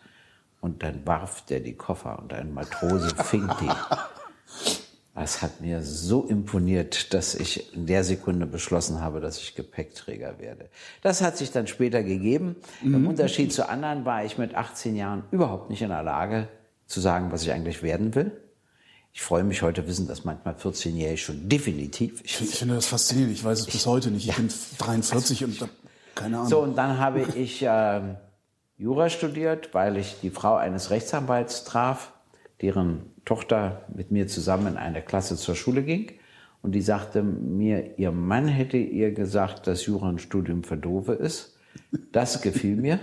Und 0.59 0.83
dann 0.83 1.05
warf 1.07 1.45
der 1.45 1.59
die 1.59 1.75
Koffer 1.75 2.19
und 2.19 2.33
ein 2.33 2.53
Matrose 2.53 3.15
fing 3.15 3.49
die. 3.59 3.69
Das 5.13 5.41
hat 5.41 5.59
mir 5.59 5.81
so 5.81 6.23
imponiert, 6.23 7.13
dass 7.13 7.35
ich 7.35 7.73
in 7.75 7.85
der 7.85 8.03
Sekunde 8.05 8.45
beschlossen 8.45 9.01
habe, 9.01 9.19
dass 9.19 9.39
ich 9.39 9.55
Gepäckträger 9.55 10.39
werde. 10.39 10.69
Das 11.01 11.21
hat 11.21 11.37
sich 11.37 11.51
dann 11.51 11.67
später 11.67 12.01
gegeben. 12.01 12.55
Im 12.81 13.05
Unterschied 13.05 13.51
zu 13.51 13.67
anderen 13.67 14.05
war 14.05 14.23
ich 14.23 14.37
mit 14.37 14.55
18 14.55 14.95
Jahren 14.95 15.23
überhaupt 15.31 15.69
nicht 15.69 15.81
in 15.81 15.89
der 15.89 16.03
Lage 16.03 16.47
zu 16.85 17.01
sagen, 17.01 17.31
was 17.31 17.43
ich 17.43 17.51
eigentlich 17.51 17.83
werden 17.83 18.15
will. 18.15 18.31
Ich 19.13 19.21
freue 19.21 19.43
mich 19.43 19.61
heute, 19.61 19.85
wissen 19.87 20.07
das 20.07 20.23
manchmal 20.23 20.53
14-Jährige 20.53 21.17
schon 21.17 21.49
definitiv. 21.49 22.21
Ich, 22.23 22.39
ich 22.39 22.55
finde 22.55 22.75
das 22.75 22.85
faszinierend. 22.85 23.33
Ich 23.33 23.43
weiß 23.43 23.59
es 23.59 23.65
bis 23.65 23.85
heute 23.85 24.09
nicht. 24.09 24.29
Ich 24.29 24.35
bin 24.35 24.49
43 24.77 25.43
und 25.43 25.61
hab 25.61 25.69
keine 26.15 26.37
Ahnung. 26.37 26.49
So, 26.49 26.59
und 26.61 26.77
dann 26.77 26.97
habe 26.97 27.21
ich 27.35 27.61
äh, 27.61 28.01
Jura 28.77 29.09
studiert, 29.09 29.73
weil 29.73 29.97
ich 29.97 30.15
die 30.21 30.29
Frau 30.29 30.55
eines 30.55 30.89
Rechtsanwalts 30.89 31.65
traf, 31.65 32.13
deren 32.61 33.10
Tochter 33.25 33.83
mit 33.93 34.11
mir 34.11 34.27
zusammen 34.27 34.67
in 34.67 34.77
eine 34.77 35.01
Klasse 35.01 35.35
zur 35.35 35.55
Schule 35.55 35.83
ging. 35.83 36.11
Und 36.61 36.73
die 36.73 36.81
sagte 36.81 37.23
mir, 37.23 37.97
ihr 37.97 38.11
Mann 38.11 38.47
hätte 38.47 38.77
ihr 38.77 39.11
gesagt, 39.13 39.67
dass 39.67 39.85
Jura 39.85 40.09
ein 40.09 40.19
Studium 40.19 40.63
für 40.63 40.77
Dove 40.77 41.13
ist. 41.13 41.55
Das 42.11 42.41
gefiel 42.41 42.75
mir, 42.75 42.99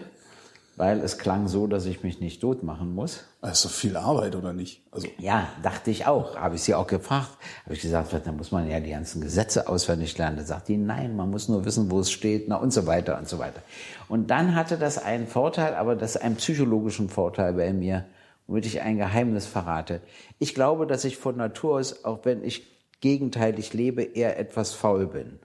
weil 0.77 1.01
es 1.01 1.19
klang 1.19 1.49
so, 1.49 1.67
dass 1.67 1.87
ich 1.87 2.05
mich 2.05 2.21
nicht 2.21 2.41
tot 2.41 2.63
machen 2.63 2.95
muss. 2.95 3.25
Doch 3.41 3.71
viel 3.71 3.97
Arbeit, 3.97 4.37
oder 4.37 4.53
nicht? 4.53 4.83
Also, 4.93 5.09
Ja, 5.19 5.49
dachte 5.63 5.91
ich 5.91 6.07
auch. 6.07 6.37
Habe 6.37 6.55
ich 6.55 6.63
sie 6.63 6.75
auch 6.75 6.87
gefragt. 6.87 7.31
Habe 7.65 7.75
ich 7.75 7.81
gesagt, 7.81 8.15
da 8.25 8.33
muss 8.33 8.53
man 8.53 8.69
ja 8.71 8.79
die 8.79 8.91
ganzen 8.91 9.21
Gesetze 9.21 9.69
auswendig 9.69 10.17
lernen. 10.19 10.37
Da 10.37 10.45
sagt 10.45 10.69
die, 10.69 10.77
nein, 10.77 11.17
man 11.17 11.31
muss 11.31 11.49
nur 11.49 11.65
wissen, 11.65 11.91
wo 11.91 12.01
es 12.01 12.13
steht, 12.13 12.49
na 12.49 12.57
und 12.57 12.73
so 12.73 12.87
weiter 12.87 13.19
und 13.19 13.29
so 13.29 13.39
weiter. 13.39 13.63
Und 14.09 14.31
dann 14.31 14.55
hatte 14.55 14.79
das 14.79 15.03
einen 15.03 15.27
Vorteil, 15.27 15.75
aber 15.75 15.97
das 15.97 16.17
einen 16.17 16.37
psychologischen 16.37 17.09
Vorteil 17.09 17.55
bei 17.55 17.73
mir, 17.73 18.05
womit 18.49 18.67
ich 18.67 18.81
ein 18.81 18.97
Geheimnis 18.97 19.47
verrate. 19.47 20.00
Ich 20.40 20.55
glaube, 20.55 20.87
dass 20.88 21.05
ich 21.05 21.17
von 21.17 21.37
Natur 21.37 21.76
aus, 21.76 22.05
auch 22.05 22.25
wenn 22.25 22.43
ich 22.43 22.67
gegenteilig 23.00 23.73
lebe, 23.75 24.02
eher 24.02 24.38
etwas 24.40 24.73
faul 24.73 25.07
bin. 25.07 25.38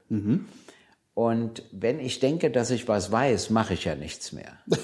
Und 1.13 1.63
wenn 1.71 1.99
ich 1.99 2.19
denke, 2.19 2.49
dass 2.49 2.71
ich 2.71 2.87
was 2.87 3.11
weiß, 3.11 3.51
mache 3.51 3.75
ich 3.75 3.85
ja 3.85 3.93
nichts 3.93 4.31
mehr. 4.31 4.57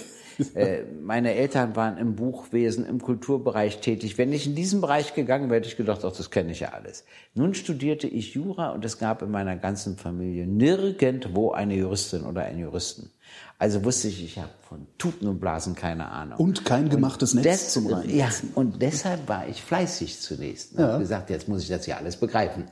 Äh, 0.56 0.84
Meine 1.02 1.34
Eltern 1.36 1.76
waren 1.76 1.98
im 1.98 2.16
Buchwesen, 2.16 2.86
im 2.86 3.02
Kulturbereich 3.02 3.82
tätig. 3.82 4.18
Wenn 4.18 4.32
ich 4.32 4.48
in 4.48 4.56
diesen 4.56 4.80
Bereich 4.80 5.14
gegangen 5.14 5.50
wäre, 5.50 5.60
hätte 5.60 5.68
ich 5.68 5.76
gedacht, 5.76 6.06
ach, 6.06 6.16
das 6.16 6.32
kenne 6.32 6.54
ich 6.54 6.62
ja 6.62 6.70
alles. 6.70 7.04
Nun 7.34 7.54
studierte 7.54 8.08
ich 8.08 8.36
Jura 8.36 8.70
und 8.70 8.86
es 8.86 8.98
gab 9.00 9.22
in 9.22 9.32
meiner 9.32 9.58
ganzen 9.58 9.98
Familie 9.98 10.48
nirgendwo 10.48 11.52
eine 11.52 11.76
Juristin 11.76 12.24
oder 12.24 12.44
einen 12.44 12.60
Juristen. 12.60 13.12
Also 13.58 13.84
wusste 13.84 14.08
ich, 14.08 14.24
ich 14.24 14.38
habe 14.38 14.50
von 14.68 14.88
Tuten 14.98 15.28
und 15.28 15.40
Blasen 15.40 15.76
keine 15.76 16.10
Ahnung. 16.10 16.38
Und 16.40 16.64
kein 16.66 16.88
gemachtes 16.90 17.34
Netz 17.34 17.44
des- 17.44 17.74
zum 17.74 17.88
Reinsetzen. 17.88 18.50
Ja, 18.50 18.56
und 18.56 18.82
deshalb 18.82 19.28
war 19.28 19.48
ich 19.48 19.62
fleißig 19.62 20.20
zunächst. 20.22 20.74
Ich 20.74 20.80
habe 20.80 21.00
gesagt, 21.00 21.30
jetzt 21.30 21.48
muss 21.48 21.64
ich 21.64 21.70
das 21.70 21.86
ja 21.86 21.98
alles 21.98 22.16
begreifen. 22.18 22.66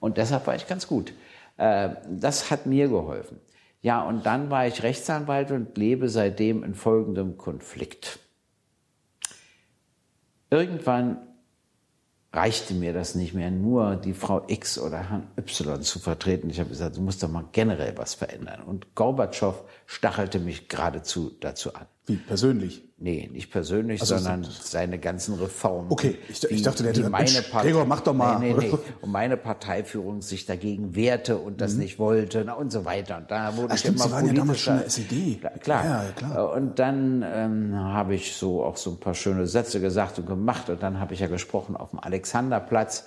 Und 0.00 0.16
deshalb 0.16 0.46
war 0.46 0.54
ich 0.56 0.66
ganz 0.66 0.86
gut. 0.86 1.12
Äh, 1.58 1.90
Das 2.10 2.50
hat 2.50 2.66
mir 2.66 2.88
geholfen. 2.88 3.38
Ja, 3.82 4.02
und 4.02 4.24
dann 4.24 4.48
war 4.50 4.66
ich 4.66 4.82
Rechtsanwalt 4.82 5.50
und 5.50 5.76
lebe 5.76 6.08
seitdem 6.08 6.64
in 6.64 6.74
folgendem 6.74 7.36
Konflikt. 7.36 8.18
Irgendwann 10.50 11.18
reichte 12.34 12.74
mir 12.74 12.92
das 12.92 13.14
nicht 13.14 13.34
mehr, 13.34 13.50
nur 13.50 13.96
die 13.96 14.12
Frau 14.12 14.42
X 14.46 14.78
oder 14.78 15.10
Herrn 15.10 15.28
Y 15.38 15.82
zu 15.82 15.98
vertreten. 15.98 16.50
Ich 16.50 16.58
habe 16.58 16.70
gesagt, 16.70 16.96
du 16.96 17.00
musst 17.00 17.22
doch 17.22 17.28
mal 17.28 17.44
generell 17.52 17.96
was 17.96 18.14
verändern. 18.14 18.62
Und 18.62 18.94
Gorbatschow 18.94 19.64
stachelte 19.86 20.40
mich 20.40 20.68
geradezu 20.68 21.32
dazu 21.40 21.74
an. 21.74 21.86
Wie 22.06 22.16
persönlich. 22.16 22.82
Nee, 22.98 23.28
nicht 23.32 23.50
persönlich, 23.50 24.00
Also 24.00 24.16
sondern 24.18 24.44
seine 24.44 24.98
ganzen 24.98 25.34
Reformen. 25.34 25.90
Okay, 25.90 26.16
ich- 26.28 26.44
ich 26.50 26.62
dachte, 26.62 26.82
der 26.82 26.92
hätte 26.92 27.08
meine 27.10 27.30
Mensch, 27.30 27.48
Partei- 27.50 27.62
Gregor, 27.68 27.84
mach 27.86 28.00
doch 28.02 28.12
mal. 28.14 28.38
Nee, 28.38 28.52
nee, 28.54 28.68
nee. 28.70 28.78
Und 29.00 29.10
meine 29.10 29.36
Parteiführung 29.36 30.20
sich 30.22 30.46
dagegen 30.46 30.94
wehrte 30.94 31.36
und 31.38 31.60
das 31.60 31.74
nicht 31.74 31.98
wollte 31.98 32.44
na, 32.46 32.52
und 32.54 32.70
so 32.70 32.84
weiter. 32.84 33.16
Und 33.18 33.30
da 33.30 33.56
wurde 33.56 33.66
Mhm. 33.66 33.70
Ah, 33.70 33.74
ich 33.74 33.80
stimmt, 33.80 33.96
immer 33.96 34.04
Sie 34.06 34.12
waren 34.12 34.26
ja 34.26 34.32
damals 34.34 34.60
schon 34.60 34.74
in 34.74 34.78
der 34.80 34.86
SED. 34.86 35.40
Klar, 35.60 35.84
ja, 35.84 36.04
klar. 36.14 36.52
Und 36.52 36.78
dann 36.78 37.24
ähm, 37.26 37.74
habe 37.74 38.14
ich 38.14 38.34
so 38.36 38.62
auch 38.64 38.76
so 38.76 38.90
ein 38.92 39.00
paar 39.00 39.14
schöne 39.14 39.46
Sätze 39.46 39.80
gesagt 39.80 40.18
und 40.18 40.26
gemacht. 40.26 40.68
Und 40.70 40.82
dann 40.82 41.00
habe 41.00 41.14
ich 41.14 41.20
ja 41.20 41.26
gesprochen 41.26 41.76
auf 41.76 41.90
dem 41.90 42.00
Alexanderplatz. 42.00 43.06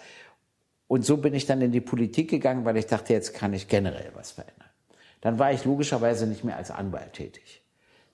Und 0.88 1.06
so 1.06 1.18
bin 1.18 1.34
ich 1.34 1.46
dann 1.46 1.62
in 1.62 1.72
die 1.72 1.82
Politik 1.82 2.30
gegangen, 2.30 2.66
weil 2.66 2.78
ich 2.78 2.88
dachte, 2.88 3.14
jetzt 3.14 3.34
kann 3.34 3.54
ich 3.54 3.68
generell 3.68 4.12
was 4.16 4.32
verändern. 4.32 4.70
Dann 5.22 5.38
war 5.40 5.52
ich 5.52 5.66
logischerweise 5.66 6.28
nicht 6.28 6.44
mehr 6.44 6.58
als 6.58 6.72
Anwalt 6.72 7.14
tätig. 7.14 7.64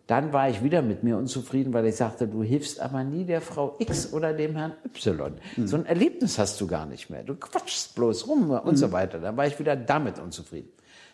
Dann 0.08 0.34
war 0.34 0.50
ich 0.50 0.62
wieder 0.62 0.82
mit 0.82 1.04
mir 1.04 1.18
unzufrieden, 1.18 1.74
weil 1.74 1.86
ich 1.86 1.96
sagte, 1.96 2.28
du 2.28 2.44
hilfst 2.44 2.82
aber 2.82 3.06
nie 3.06 3.24
der 3.24 3.40
Frau 3.40 3.76
X 3.80 4.12
oder 4.12 4.34
dem 4.34 4.56
Herrn 4.56 4.74
Y. 4.86 5.34
So 5.66 5.78
ein 5.78 5.86
Erlebnis 5.86 6.38
hast 6.38 6.60
du 6.60 6.68
gar 6.68 6.86
nicht 6.86 7.10
mehr. 7.10 7.24
Du 7.24 7.36
quatschst 7.36 7.96
bloß 7.96 8.28
rum 8.28 8.50
und 8.52 8.76
so 8.76 8.92
weiter. 8.92 9.20
Dann 9.20 9.38
war 9.38 9.48
ich 9.48 9.58
wieder 9.60 9.78
damit 9.78 10.20
unzufrieden. 10.20 10.70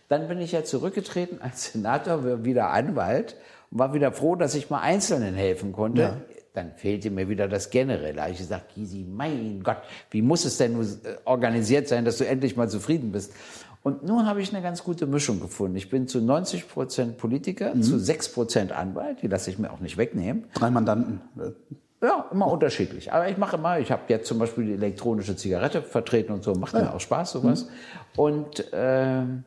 Dann 0.08 0.28
bin 0.28 0.42
ich 0.42 0.54
ja 0.54 0.64
zurückgetreten 0.64 1.40
als 1.40 1.72
Senator, 1.72 2.44
wieder 2.44 2.72
Anwalt 2.72 3.36
und 3.70 3.78
war 3.78 3.94
wieder 3.94 4.12
froh, 4.12 4.36
dass 4.36 4.56
ich 4.56 4.72
mal 4.72 4.80
Einzelnen 4.80 5.36
helfen 5.36 5.72
konnte. 5.72 6.26
Dann 6.56 6.72
fehlte 6.74 7.12
mir 7.12 7.30
wieder 7.30 7.48
das 7.48 7.70
Generelle. 7.70 8.28
Ich 8.32 8.40
gesagt, 8.40 8.74
Gysi, 8.74 9.06
mein 9.08 9.62
Gott, 9.64 9.78
wie 10.10 10.24
muss 10.24 10.46
es 10.46 10.58
denn 10.58 10.84
organisiert 11.26 11.88
sein, 11.88 12.06
dass 12.06 12.18
du 12.18 12.26
endlich 12.26 12.58
mal 12.58 12.68
zufrieden 12.68 13.12
bist? 13.12 13.34
Und 13.82 14.04
nun 14.04 14.26
habe 14.26 14.42
ich 14.42 14.54
eine 14.54 14.62
ganz 14.62 14.84
gute 14.84 15.08
Mischung 15.08 15.40
gefunden. 15.40 15.78
Ich 15.78 15.90
bin 15.90 16.08
zu 16.08 16.20
90 16.22 16.68
Prozent 16.68 17.18
Politiker, 17.18 17.74
zu 17.82 17.98
6 17.98 18.34
Prozent 18.34 18.72
Anwalt. 18.74 19.22
Die 19.22 19.28
lasse 19.28 19.50
ich 19.50 19.58
mir 19.58 19.72
auch 19.72 19.80
nicht 19.80 19.98
wegnehmen. 19.98 20.46
Drei 20.54 20.70
Mandanten. 20.70 21.22
Äh, 21.40 22.06
Ja, 22.06 22.26
immer 22.32 22.48
unterschiedlich. 22.48 23.12
Aber 23.14 23.30
ich 23.30 23.38
mache 23.38 23.56
immer, 23.58 23.80
ich 23.80 23.92
habe 23.92 24.04
jetzt 24.10 24.28
zum 24.28 24.38
Beispiel 24.40 24.66
die 24.66 24.74
elektronische 24.74 25.36
Zigarette 25.36 25.82
vertreten 25.82 26.34
und 26.34 26.44
so, 26.44 26.54
macht 26.56 26.74
mir 26.74 26.94
auch 26.94 27.00
Spaß, 27.00 27.32
sowas. 27.32 27.68
Und 28.16 28.66
ähm, 28.74 29.44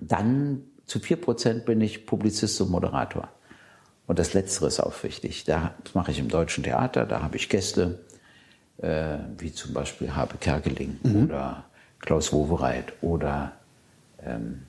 dann 0.00 0.62
zu 0.86 0.98
4 1.00 1.16
Prozent 1.20 1.64
bin 1.64 1.80
ich 1.80 2.06
Publizist 2.06 2.60
und 2.60 2.70
Moderator. 2.70 3.28
Und 4.06 4.18
das 4.18 4.34
Letztere 4.34 4.66
ist 4.68 4.80
auch 4.80 5.02
wichtig. 5.02 5.44
Da, 5.44 5.74
das 5.84 5.94
mache 5.94 6.10
ich 6.12 6.18
im 6.18 6.28
Deutschen 6.28 6.62
Theater, 6.64 7.06
da 7.06 7.22
habe 7.22 7.36
ich 7.36 7.48
Gäste, 7.48 8.04
äh, 8.78 9.18
wie 9.38 9.52
zum 9.52 9.72
Beispiel 9.74 10.14
Habe 10.14 10.36
Kerkeling 10.38 10.98
oder 11.24 11.64
Klaus 12.00 12.32
Wowereit 12.32 12.92
oder, 13.02 13.52
ähm, 14.22 14.62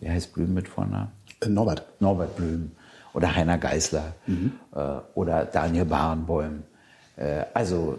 wie 0.00 0.08
heißt 0.10 0.32
Blüm 0.34 0.54
mit 0.54 0.68
Vornamen? 0.68 1.10
äh, 1.40 1.48
Norbert. 1.48 1.84
Norbert 2.00 2.36
Blüm 2.36 2.72
oder 3.14 3.34
Heiner 3.34 3.58
Geißler 3.58 4.14
äh, 4.26 4.78
oder 5.14 5.44
Daniel 5.44 5.84
Barenboim. 5.84 6.62
Äh, 7.16 7.44
also 7.52 7.98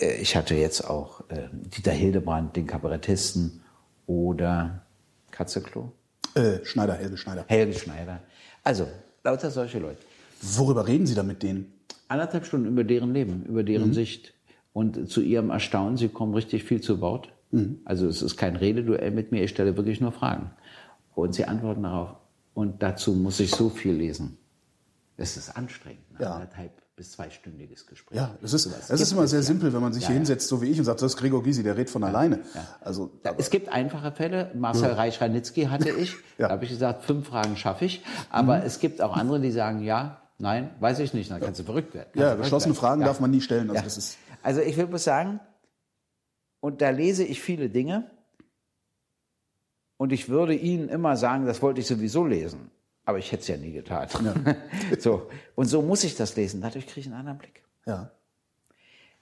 äh, 0.00 0.16
ich 0.16 0.34
hatte 0.36 0.54
jetzt 0.54 0.80
auch 0.88 1.20
äh, 1.30 1.48
Dieter 1.52 1.92
Hildebrand, 1.92 2.56
den 2.56 2.66
Kabarettisten 2.66 3.60
oder 4.06 4.82
Katzeklo, 5.30 5.92
Äh, 6.34 6.64
Schneider, 6.64 6.94
Helge 6.94 7.16
Schneider. 7.16 7.44
Helge 7.46 7.74
Schneider. 7.78 8.20
Also 8.64 8.88
lauter 9.22 9.50
solche 9.50 9.78
Leute. 9.78 9.98
Worüber 10.40 10.86
reden 10.86 11.06
Sie 11.06 11.14
da 11.14 11.22
mit 11.22 11.42
denen? 11.42 11.72
Anderthalb 12.08 12.46
Stunden 12.46 12.66
über 12.68 12.84
deren 12.84 13.12
Leben, 13.12 13.44
über 13.44 13.62
deren 13.62 13.92
Sicht. 13.92 14.32
Und 14.72 15.10
zu 15.10 15.20
ihrem 15.20 15.50
Erstaunen, 15.50 15.96
sie 15.96 16.08
kommen 16.08 16.32
richtig 16.34 16.64
viel 16.64 16.80
zu 16.80 17.00
Wort. 17.00 17.28
Also 17.84 18.06
es 18.08 18.22
ist 18.22 18.36
kein 18.36 18.56
Rededuell 18.56 19.10
mit 19.10 19.32
mir, 19.32 19.42
ich 19.44 19.50
stelle 19.50 19.76
wirklich 19.76 20.00
nur 20.00 20.12
Fragen. 20.12 20.50
Und 21.14 21.34
sie 21.34 21.44
antworten 21.44 21.82
darauf. 21.82 22.16
Und 22.54 22.82
dazu 22.82 23.12
muss 23.12 23.40
ich 23.40 23.50
so 23.50 23.68
viel 23.70 23.94
lesen. 23.94 24.36
Es 25.16 25.36
ist 25.36 25.56
anstrengend, 25.56 26.00
Ja. 26.18 26.34
anderthalb 26.34 26.72
bis 26.94 27.12
zweistündiges 27.12 27.86
Gespräch. 27.86 28.18
Ja, 28.18 28.34
es 28.42 28.52
ist, 28.52 28.66
es 28.66 29.00
ist 29.00 29.12
immer 29.12 29.26
sehr 29.28 29.38
ja. 29.38 29.44
simpel, 29.44 29.72
wenn 29.72 29.80
man 29.80 29.92
sich 29.92 30.02
Ja, 30.02 30.08
hier 30.08 30.16
hinsetzt, 30.16 30.48
so 30.48 30.60
wie 30.60 30.66
ich, 30.66 30.78
und 30.78 30.84
sagt, 30.84 31.00
das 31.00 31.12
ist 31.12 31.16
Gregor 31.18 31.42
Gysi, 31.44 31.62
der 31.62 31.76
redet 31.76 31.90
von 31.90 32.02
alleine. 32.02 32.40
Also, 32.80 33.12
Es 33.36 33.50
gibt 33.50 33.68
einfache 33.68 34.10
Fälle. 34.12 34.50
Marcel 34.54 34.92
Reich-Ranitzky 34.92 35.66
hatte 35.66 35.90
ich. 35.90 36.16
Da 36.38 36.50
habe 36.50 36.64
ich 36.64 36.70
gesagt, 36.70 37.04
fünf 37.04 37.28
Fragen 37.28 37.56
schaffe 37.56 37.84
ich. 37.84 38.04
Aber 38.30 38.64
es 38.64 38.80
gibt 38.80 39.00
auch 39.00 39.16
andere, 39.16 39.40
die 39.40 39.52
sagen, 39.52 39.82
ja, 39.82 40.22
nein, 40.38 40.70
weiß 40.80 40.98
ich 41.00 41.14
nicht. 41.14 41.30
Dann 41.30 41.40
kannst 41.40 41.60
du 41.60 41.64
verrückt 41.64 41.94
werden. 41.94 42.08
Kannst 42.12 42.20
ja, 42.20 42.34
geschlossene. 42.34 42.74
Fragen 42.74 43.02
darf 43.02 43.20
man 43.20 43.30
nie 43.30 43.40
stellen. 43.40 43.70
Also, 43.70 43.82
das 43.82 43.96
ist, 43.96 44.18
Also 44.42 44.60
ich 44.60 44.76
will 44.76 44.86
bloß 44.88 45.04
sagen, 45.04 45.38
und 46.60 46.80
da 46.80 46.90
lese 46.90 47.24
ich 47.24 47.40
viele 47.40 47.68
Dinge 47.68 48.10
und 49.96 50.12
ich 50.12 50.28
würde 50.28 50.54
Ihnen 50.54 50.88
immer 50.88 51.16
sagen, 51.16 51.46
das 51.46 51.60
wollte 51.62 51.80
ich 51.80 51.86
sowieso 51.86 52.24
lesen. 52.24 52.70
Aber 53.04 53.18
ich 53.18 53.32
hätte 53.32 53.42
es 53.42 53.48
ja 53.48 53.56
nie 53.56 53.72
getan. 53.72 54.06
so. 54.98 55.28
Und 55.54 55.64
so 55.66 55.80
muss 55.82 56.04
ich 56.04 56.14
das 56.14 56.36
lesen. 56.36 56.60
Dadurch 56.60 56.86
kriege 56.86 57.00
ich 57.00 57.06
einen 57.06 57.16
anderen 57.16 57.38
Blick. 57.38 57.62
ja. 57.86 58.10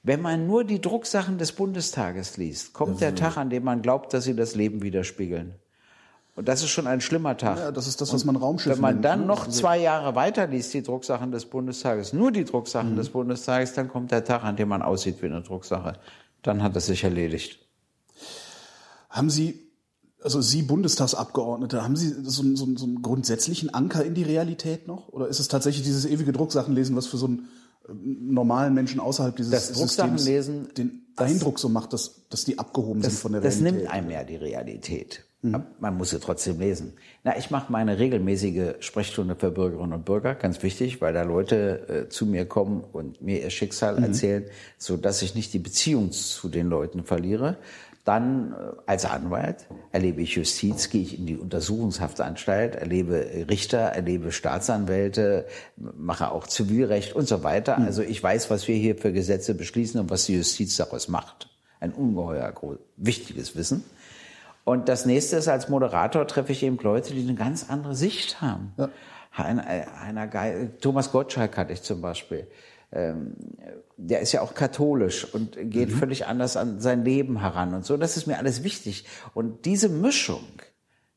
Wenn 0.03 0.22
man 0.22 0.46
nur 0.46 0.62
die 0.62 0.81
Drucksachen 0.81 1.37
des 1.37 1.51
Bundestages 1.51 2.37
liest, 2.37 2.72
kommt 2.75 3.01
der 3.01 3.16
Tag, 3.16 3.37
an 3.37 3.51
dem 3.51 3.64
man 3.64 3.83
glaubt, 3.83 4.14
dass 4.14 4.22
sie 4.22 4.37
das 4.37 4.55
Leben 4.55 4.81
widerspiegeln. 4.81 5.57
Und 6.37 6.46
das 6.46 6.62
ist 6.62 6.68
schon 6.70 6.87
ein 6.87 7.01
schlimmer 7.01 7.37
Tag. 7.37 7.59
ja, 7.59 7.72
das 7.72 7.88
ist 7.88 8.01
das, 8.01 8.12
was 8.12 8.25
man 8.25 8.37
Raumschiff 8.37 8.75
Wenn 8.75 8.81
man 8.81 9.03
dann 9.03 9.22
ne? 9.22 9.27
noch 9.27 9.46
Also, 9.46 9.62
zwei 9.62 9.79
Jahre 9.81 10.14
weiter 10.14 10.46
liest, 10.46 10.72
die 10.75 10.83
Drucksachen 10.85 11.33
des 11.33 11.46
Bundestages, 11.46 12.12
nur 12.12 12.31
die 12.31 12.44
Drucksachen 12.44 12.92
Mhm. 12.92 12.96
des 12.99 13.09
Bundestages, 13.09 13.72
dann 13.75 13.88
kommt 13.88 14.12
der 14.12 14.22
Tag, 14.25 14.44
an 14.44 14.55
dem 14.55 14.68
man 14.68 14.81
aussieht 14.83 15.20
wie 15.22 15.27
eine 15.27 15.42
Drucksache. 15.42 15.94
Dann 16.46 16.62
hat 16.62 16.76
es 16.76 16.87
sich 16.87 17.02
erledigt. 17.04 17.59
Haben 19.11 19.30
Sie, 19.30 19.68
also 20.22 20.40
Sie 20.40 20.62
Bundestagsabgeordnete, 20.62 21.82
haben 21.82 21.96
Sie 21.96 22.14
so, 22.22 22.42
einen- 22.42 22.56
so, 22.56 22.66
so 22.76 22.85
einen 22.85 23.02
grundsätzlichen 23.02 23.72
Anker 23.74 24.04
in 24.04 24.14
die 24.14 24.22
Realität 24.22 24.87
noch? 24.87 25.09
Oder 25.09 25.28
ist 25.28 25.40
es 25.40 25.48
tatsächlich 25.48 25.85
dieses 25.85 26.04
ewige 26.06 26.32
Drucksachenlesen, 26.32 26.94
was 26.96 27.06
für 27.06 27.16
so 27.16 27.26
einen 27.26 27.48
äh, 27.88 27.92
normalen 27.92 28.74
Menschen 28.74 29.00
außerhalb 29.00 29.35
dieses 29.37 29.50
Das 29.52 29.66
Systems 29.68 29.96
Drucksachenlesen, 29.96 30.68
den 30.74 31.02
Eindruck 31.16 31.59
so 31.59 31.68
macht, 31.68 31.92
dass, 31.92 32.28
dass 32.30 32.44
die 32.44 32.59
abgehoben 32.59 33.02
sind 33.02 33.12
Das, 33.12 33.20
von 33.20 33.32
der 33.32 33.40
das 33.40 33.56
Realität? 33.56 33.80
nimmt 33.80 33.90
einem 33.92 34.11
ja 34.11 34.24
die 34.24 34.37
Realität. 34.37 35.24
Aber 35.42 35.66
man 35.79 35.96
muss 35.96 36.11
sie 36.11 36.18
trotzdem 36.18 36.59
lesen. 36.59 36.94
Na, 37.22 37.37
ich 37.37 37.51
mache 37.51 37.70
meine 37.70 37.99
regelmäßige 37.99 38.77
Sprechstunde 38.81 39.37
für 39.37 39.51
Bürgerinnen 39.51 39.92
und 39.92 40.05
Bürger, 40.05 40.35
ganz 40.35 40.62
wichtig, 40.62 41.01
weil 41.01 41.12
da 41.12 41.22
Leute 41.22 42.07
äh, 42.07 42.09
zu 42.09 42.27
mir 42.27 42.46
kommen 42.46 42.83
und 42.92 43.20
mir 43.20 43.42
ihr 43.42 43.51
Schicksal 43.51 44.03
erzählen, 44.03 44.44
so 44.79 44.96
dass 44.96 45.22
ich 45.22 45.35
nicht 45.35 45.53
die 45.53 45.59
Beziehung 45.59 46.11
zu 46.11 46.49
den 46.49 46.68
Leuten 46.68 47.05
verliere. 47.05 47.59
Dann 48.05 48.53
äh, 48.53 48.57
als 48.87 49.05
Anwalt 49.05 49.66
erlebe 49.92 50.22
ich 50.22 50.37
Justiz, 50.37 50.88
gehe 50.90 51.03
ich 51.03 51.18
in 51.18 51.27
die 51.27 51.37
Untersuchungshaftanstalt, 51.37 52.77
erlebe 52.77 53.46
Richter, 53.51 53.79
erlebe 53.79 54.33
Staatsanwälte, 54.33 55.46
mache 55.77 56.31
auch 56.31 56.46
Zivilrecht 56.46 57.14
und 57.14 57.29
so 57.29 57.42
weiter. 57.42 57.79
Also 57.79 58.03
ich 58.03 58.22
weiß, 58.22 58.49
was 58.49 58.68
wir 58.68 58.77
hier 58.77 58.96
für 58.96 59.12
Gesetze 59.12 59.55
beschließen 59.55 60.01
und 60.01 60.09
was 60.09 60.27
die 60.27 60.37
Justiz 60.37 60.77
daraus 60.77 61.09
macht. 61.09 61.51
Ein 61.79 61.92
ungeheuer 61.92 62.51
groß, 62.51 62.79
wichtiges 62.96 63.55
Wissen. 63.55 63.85
Und 64.66 64.88
das 64.88 65.07
nächste 65.07 65.37
ist, 65.37 65.46
als 65.46 65.68
Moderator 65.68 66.26
treffe 66.26 66.50
ich 66.50 66.64
eben 66.64 66.76
Leute, 66.79 67.14
die 67.14 67.22
eine 67.22 67.37
ganz 67.37 67.70
andere 67.70 67.94
Sicht 67.94 68.40
haben. 68.40 68.72
Ja. 68.76 68.88
Einer, 69.33 69.64
einer 69.64 70.26
Geil, 70.26 70.72
Thomas 70.81 71.12
Gottschalk 71.12 71.57
hatte 71.57 71.72
ich 71.72 71.83
zum 71.83 72.00
Beispiel. 72.00 72.48
Ähm, 72.90 73.35
der 73.96 74.22
ist 74.22 74.33
ja 74.33 74.40
auch 74.40 74.55
katholisch 74.55 75.24
und 75.33 75.57
geht 75.70 75.90
mhm. 75.90 75.98
völlig 75.98 76.26
anders 76.26 76.57
an 76.57 76.81
sein 76.81 77.05
Leben 77.05 77.40
heran 77.42 77.74
und 77.74 77.85
so. 77.85 77.96
Das 77.96 78.16
ist 78.16 78.26
mir 78.26 78.38
alles 78.38 78.64
wichtig. 78.64 79.07
Und 79.35 79.66
diese 79.66 79.88
Mischung, 79.88 80.42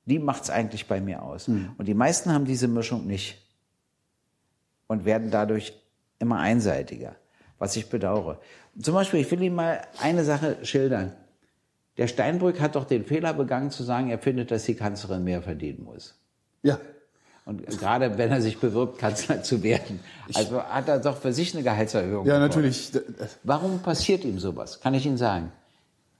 die 0.05 0.19
macht's 0.19 0.51
eigentlich 0.51 0.87
bei 0.87 1.01
mir 1.01 1.23
aus. 1.23 1.47
Mhm. 1.47 1.71
Und 1.79 1.87
die 1.87 1.95
meisten 1.95 2.31
haben 2.31 2.45
diese 2.45 2.67
Mischung 2.67 3.07
nicht 3.07 3.43
und 4.85 5.05
werden 5.05 5.31
dadurch 5.31 5.73
immer 6.19 6.37
einseitiger, 6.37 7.15
was 7.57 7.75
ich 7.75 7.89
bedauere. 7.89 8.39
Zum 8.79 8.93
Beispiel, 8.93 9.21
ich 9.21 9.31
will 9.31 9.41
Ihnen 9.41 9.55
mal 9.55 9.81
eine 9.99 10.23
Sache 10.23 10.57
schildern. 10.61 11.13
Der 11.99 12.07
Steinbrück 12.07 12.61
hat 12.61 12.77
doch 12.77 12.85
den 12.85 13.03
Fehler 13.03 13.33
begangen 13.33 13.71
zu 13.71 13.83
sagen, 13.83 14.09
er 14.09 14.19
findet, 14.19 14.51
dass 14.51 14.63
die 14.63 14.73
Kanzlerin 14.73 15.25
mehr 15.25 15.41
verdienen 15.41 15.83
muss. 15.83 16.17
Ja. 16.63 16.79
Und 17.43 17.67
gerade 17.67 18.17
wenn 18.17 18.31
er 18.31 18.41
sich 18.41 18.57
bewirbt, 18.57 18.99
Kanzler 18.99 19.43
zu 19.43 19.63
werden. 19.63 19.99
Also 20.33 20.63
hat 20.63 20.87
er 20.87 20.99
doch 20.99 21.17
für 21.17 21.33
sich 21.33 21.53
eine 21.53 21.61
Gehaltserhöhung. 21.61 22.25
Ja, 22.25 22.39
natürlich. 22.39 22.93
Warum 23.43 23.79
passiert 23.79 24.23
ihm 24.23 24.39
sowas? 24.39 24.79
Kann 24.79 24.93
ich 24.93 25.05
Ihnen 25.05 25.17
sagen. 25.17 25.51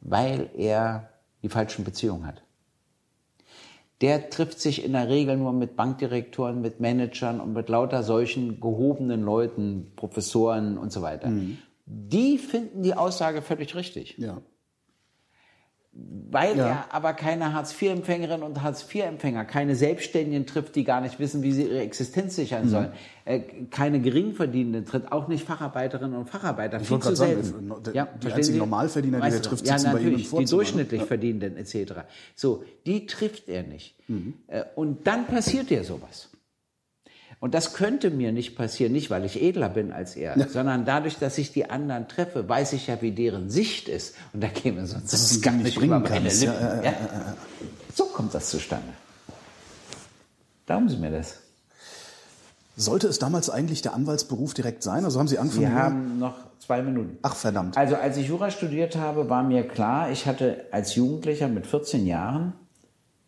Weil 0.02 0.50
er 0.58 1.12
die 1.44 1.50
falschen 1.50 1.86
Beziehungen 1.86 2.28
hat. 2.28 2.44
Der 4.02 4.30
trifft 4.30 4.60
sich 4.60 4.84
in 4.84 4.92
der 4.92 5.08
Regel 5.08 5.38
nur 5.38 5.54
mit 5.54 5.78
Bankdirektoren, 5.78 6.60
mit 6.60 6.82
Managern 6.82 7.40
und 7.40 7.54
mit 7.54 7.70
lauter 7.70 8.04
solchen 8.04 8.60
gehobenen 8.60 9.24
Leuten, 9.24 9.94
Professoren 9.96 10.78
und 10.78 10.92
so 10.92 11.02
weiter. 11.02 11.30
Mhm. 11.30 11.58
Die 11.86 12.38
finden 12.38 12.84
die 12.84 12.96
Aussage 12.96 13.42
völlig 13.42 13.76
richtig. 13.76 14.18
Ja 14.18 14.42
weil 16.32 16.58
ja. 16.58 16.68
er 16.68 16.94
aber 16.94 17.14
keine 17.14 17.54
Hartz-IV-Empfängerin 17.54 18.44
und 18.44 18.62
Hartz-IV-Empfänger, 18.62 19.46
keine 19.46 19.76
Selbstständigen 19.76 20.46
trifft, 20.46 20.76
die 20.76 20.84
gar 20.84 21.02
nicht 21.02 21.20
wissen, 21.20 21.42
wie 21.42 21.52
sie 21.52 21.64
ihre 21.64 21.80
Existenz 21.80 22.36
sichern 22.36 22.66
mhm. 22.66 22.70
sollen, 22.70 22.92
äh, 23.26 23.40
keine 23.72 24.00
Geringverdienenden 24.00 24.86
tritt, 24.86 25.12
auch 25.12 25.28
nicht 25.28 25.46
Facharbeiterinnen 25.46 26.18
und 26.18 26.30
Facharbeiter, 26.30 26.80
ich 26.80 26.88
viel 26.88 27.00
zu 27.00 27.16
selten. 27.16 27.44
Sagen, 27.44 27.84
die 27.86 27.96
ja, 27.96 28.08
einzigen 28.34 28.60
Normalverdiener, 28.60 29.22
die 29.22 29.36
er 29.36 29.42
trifft, 29.42 29.66
sitzen 29.66 29.86
ja, 29.86 29.94
bei 29.94 30.02
ihm 30.02 30.16
im 30.16 30.40
Die 30.40 30.46
durchschnittlich 30.46 31.02
ja. 31.02 31.08
Verdienenden 31.08 31.58
etc. 31.58 31.94
So, 32.36 32.64
die 32.86 33.06
trifft 33.06 33.50
er 33.50 33.64
nicht. 33.64 33.96
Mhm. 34.08 34.36
Äh, 34.48 34.64
und 34.76 35.08
dann 35.08 35.26
passiert 35.26 35.70
dir 35.70 35.84
sowas. 35.84 36.30
Und 37.40 37.54
das 37.54 37.74
könnte 37.74 38.10
mir 38.10 38.34
nicht 38.34 38.58
passieren, 38.58 38.92
nicht 38.92 39.10
weil 39.10 39.24
ich 39.24 39.42
edler 39.42 39.70
bin 39.70 39.94
als 39.94 40.18
er, 40.18 40.38
ja. 40.38 40.48
sondern 40.50 40.84
dadurch, 40.86 41.18
dass 41.20 41.38
ich 41.38 41.54
die 41.54 41.70
anderen 41.70 42.10
treffe, 42.10 42.50
weiß 42.50 42.74
ich 42.74 42.88
ja, 42.88 43.02
wie 43.02 43.12
deren 43.12 43.50
Sicht 43.50 43.88
ist. 43.88 44.16
Und 44.34 44.44
da 44.44 44.48
käme 44.48 44.86
sonst 44.86 45.14
das 45.14 45.32
ist 45.32 45.42
gar 45.44 45.54
nicht 45.54 45.78
bringen 45.78 46.02
über 46.02 46.10
meine 46.10 46.30
Lippen. 46.30 46.44
Ja, 46.44 46.84
ja, 46.84 46.94
so 47.96 48.06
kommt 48.06 48.34
das 48.34 48.50
zustande. 48.50 48.90
Glauben 50.66 50.90
Sie 50.90 50.98
mir 50.98 51.12
das? 51.12 51.38
Sollte 52.76 53.08
es 53.08 53.20
damals 53.20 53.50
eigentlich 53.50 53.82
der 53.82 53.94
Anwaltsberuf 53.94 54.54
direkt 54.54 54.84
sein? 54.84 55.04
Also 55.06 55.20
haben 55.20 55.28
Sie 55.28 55.40
angefangen? 55.40 55.62
Wir 55.62 55.74
haben 55.74 56.20
noch 56.20 56.36
zwei 56.60 56.82
Minuten. 56.82 57.18
Ach 57.22 57.36
verdammt. 57.36 57.78
Also 57.78 57.96
als 57.96 58.18
ich 58.18 58.28
Jura 58.28 58.52
studiert 58.52 58.96
habe, 58.98 59.30
war 59.30 59.44
mir 59.44 59.68
klar, 59.68 60.12
ich 60.12 60.26
hatte 60.26 60.66
als 60.72 60.96
Jugendlicher 60.96 61.48
mit 61.48 61.68
14 61.68 62.06
Jahren 62.06 62.54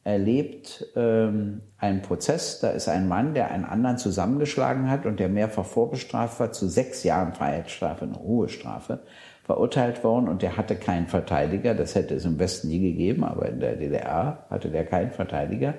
erlebt 0.04 0.88
ähm, 0.96 1.62
einen 1.78 2.02
Prozess. 2.02 2.60
Da 2.60 2.70
ist 2.70 2.88
ein 2.88 3.08
Mann, 3.08 3.34
der 3.34 3.52
einen 3.52 3.66
anderen 3.66 3.98
zusammengeschlagen 3.98 4.90
hat 4.90 5.06
und 5.06 5.20
der 5.20 5.30
mehrfach 5.30 5.66
vorbestraft 5.66 6.40
war, 6.40 6.52
zu 6.52 6.68
sechs 6.68 7.04
Jahren 7.04 7.34
Freiheitsstrafe, 7.34 8.06
eine 8.06 8.20
hohe 8.20 8.50
Strafe, 8.50 9.00
verurteilt 9.44 10.04
worden 10.04 10.28
und 10.28 10.42
der 10.42 10.58
hatte 10.58 10.76
keinen 10.76 11.08
Verteidiger. 11.08 11.76
Das 11.76 11.96
hätte 11.96 12.16
es 12.16 12.26
im 12.26 12.40
Westen 12.40 12.70
nie 12.70 12.80
gegeben, 12.80 13.24
aber 13.24 13.50
in 13.50 13.60
der 13.60 13.76
DDR 13.76 14.46
hatte 14.50 14.70
der 14.70 14.86
keinen 14.86 15.12
Verteidiger. 15.12 15.76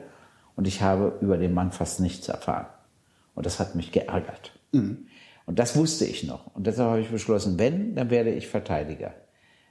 Und 0.55 0.69
ich 0.69 0.83
habe 0.83 1.19
über 1.21 1.39
den 1.39 1.55
Mann 1.55 1.73
fast 1.73 1.99
nichts 2.01 2.29
erfahren. 2.29 2.67
Und 3.35 3.47
das 3.47 3.59
hat 3.59 3.75
mich 3.75 3.91
geärgert. 3.91 4.53
Mhm. 4.73 5.07
Und 5.47 5.59
das 5.59 5.77
wusste 5.77 6.05
ich 6.05 6.25
noch. 6.25 6.55
Und 6.55 6.67
deshalb 6.67 6.91
habe 6.91 7.01
ich 7.01 7.11
beschlossen, 7.11 7.59
wenn, 7.59 7.95
dann 7.95 8.11
werde 8.11 8.31
ich 8.31 8.49
Verteidiger. 8.49 9.15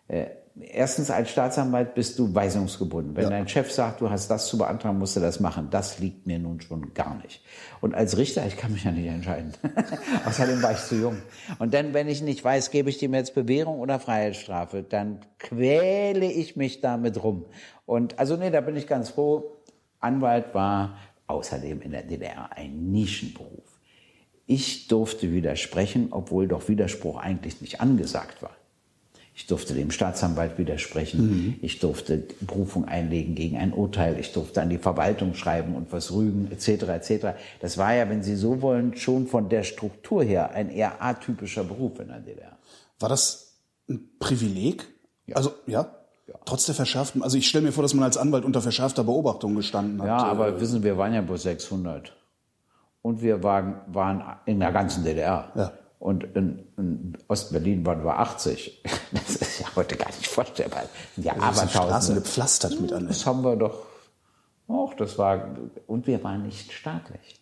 Äh, 0.08 0.26
erstens 0.60 1.10
als 1.10 1.30
Staatsanwalt 1.30 1.94
bist 1.94 2.20
du 2.20 2.34
weisungsgebunden. 2.34 3.16
Wenn 3.16 3.24
ja. 3.26 3.30
dein 3.30 3.48
Chef 3.48 3.72
sagt, 3.72 4.02
du 4.02 4.10
hast 4.10 4.30
das 4.30 4.48
zu 4.48 4.58
beantragen, 4.58 4.98
musst 4.98 5.16
du 5.16 5.20
das 5.20 5.40
machen. 5.40 5.70
Das 5.72 6.00
liegt 6.00 6.28
mir 6.28 6.40
nun 6.40 6.62
schon 6.62 6.94
gar 6.94 7.16
nicht. 7.22 7.42
Und 7.80 7.96
als 7.96 8.18
Richter, 8.18 8.46
ich 8.46 8.58
kann 8.58 8.74
mich 8.74 8.84
ja 8.84 8.92
nicht 8.92 9.08
entscheiden. 9.08 9.54
Außerdem 10.26 10.62
war 10.62 10.74
ich 10.74 10.80
zu 10.80 10.96
jung. 10.96 11.18
Und 11.60 11.74
dann, 11.74 11.94
wenn 11.94 12.08
ich 12.08 12.22
nicht 12.22 12.44
weiß, 12.44 12.72
gebe 12.72 12.90
ich 12.90 12.98
dem 12.98 13.14
jetzt 13.14 13.34
Bewährung 13.34 13.80
oder 13.80 14.00
Freiheitsstrafe, 14.00 14.84
dann 14.84 15.20
quäle 15.40 16.32
ich 16.32 16.56
mich 16.56 16.82
damit 16.82 17.24
rum. 17.24 17.46
Und 17.86 18.20
also 18.20 18.36
nee, 18.36 18.52
da 18.52 18.62
bin 18.62 18.76
ich 18.76 18.88
ganz 18.88 19.10
froh. 19.10 19.58
Anwalt 20.00 20.54
war 20.54 20.98
außerdem 21.28 21.82
in 21.82 21.92
der 21.92 22.04
DDR 22.04 22.50
ein 22.56 22.92
Nischenberuf. 22.92 23.64
Ich 24.48 24.88
durfte 24.88 25.32
widersprechen, 25.32 26.08
obwohl 26.12 26.48
doch 26.48 26.68
Widerspruch 26.68 27.18
eigentlich 27.18 27.62
nicht 27.62 27.80
angesagt 27.80 28.42
war. 28.42 28.52
Ich 29.34 29.48
durfte 29.48 29.74
dem 29.74 29.92
Staatsanwalt 29.92 30.58
widersprechen. 30.58 31.22
Mhm. 31.22 31.56
Ich 31.62 31.80
durfte 31.80 32.24
Berufung 32.42 32.86
einlegen 32.86 33.34
gegen 33.34 33.58
ein 33.58 33.74
Urteil. 33.74 34.20
Ich 34.20 34.34
durfte 34.34 34.62
an 34.62 34.70
die 34.70 34.78
Verwaltung 34.78 35.36
schreiben 35.36 35.76
und 35.76 35.92
was 35.94 36.12
rügen, 36.12 36.52
etc. 36.52 36.84
etc. 36.90 37.28
Das 37.62 37.78
war 37.78 37.94
ja, 37.94 38.10
wenn 38.10 38.24
Sie 38.24 38.36
so 38.36 38.62
wollen, 38.62 38.96
schon 38.98 39.28
von 39.28 39.48
der 39.48 39.64
Struktur 39.64 40.24
her 40.24 40.52
ein 40.52 40.70
eher 40.70 41.02
atypischer 41.02 41.64
Beruf 41.64 42.00
in 42.00 42.10
der 42.10 42.20
DDR. 42.20 42.58
War 43.00 43.10
das 43.10 43.58
ein 43.90 44.10
Privileg? 44.20 44.88
Ja. 45.28 45.38
Also 45.38 45.54
ja. 45.66 45.88
ja. 46.28 46.36
Trotz 46.44 46.66
der 46.66 46.76
verschärften, 46.76 47.24
also 47.24 47.38
ich 47.38 47.48
stelle 47.48 47.66
mir 47.66 47.72
vor, 47.72 47.84
dass 47.84 47.94
man 47.94 48.04
als 48.04 48.18
Anwalt 48.18 48.44
unter 48.44 48.62
verschärfter 48.62 49.06
Beobachtung 49.06 49.56
gestanden 49.56 50.02
hat. 50.02 50.08
Ja, 50.08 50.18
aber 50.18 50.60
wissen, 50.60 50.84
wir 50.84 50.98
waren 50.98 51.14
ja 51.14 51.22
bloß 51.22 51.44
600. 51.44 52.14
Und 53.02 53.22
wir 53.22 53.42
waren, 53.42 53.82
waren 53.88 54.22
in 54.46 54.60
der 54.60 54.72
ganzen 54.72 55.04
DDR. 55.04 55.52
Ja. 55.56 55.72
Und 56.02 56.24
in, 56.36 56.64
in 56.78 57.16
Ostberlin 57.28 57.86
waren 57.86 58.04
wir 58.04 58.20
80. 58.20 58.84
Das 59.14 59.36
ist 59.36 59.60
ja 59.60 59.68
heute 59.76 59.98
gar 59.98 60.08
nicht 60.08 60.28
vorstellbar. 60.28 60.84
Ja, 61.18 61.34
aber 61.38 61.68
Straßen 61.68 62.16
gepflastert 62.16 62.80
mit 62.80 62.94
an. 62.94 63.10
Das 63.10 63.26
haben 63.26 63.44
wir 63.44 63.58
doch. 63.58 63.86
auch. 64.70 64.94
das 64.94 65.18
war, 65.18 65.50
und 65.86 66.08
wir 66.08 66.24
waren 66.24 66.44
nicht 66.44 66.72
staatlich. 66.72 67.36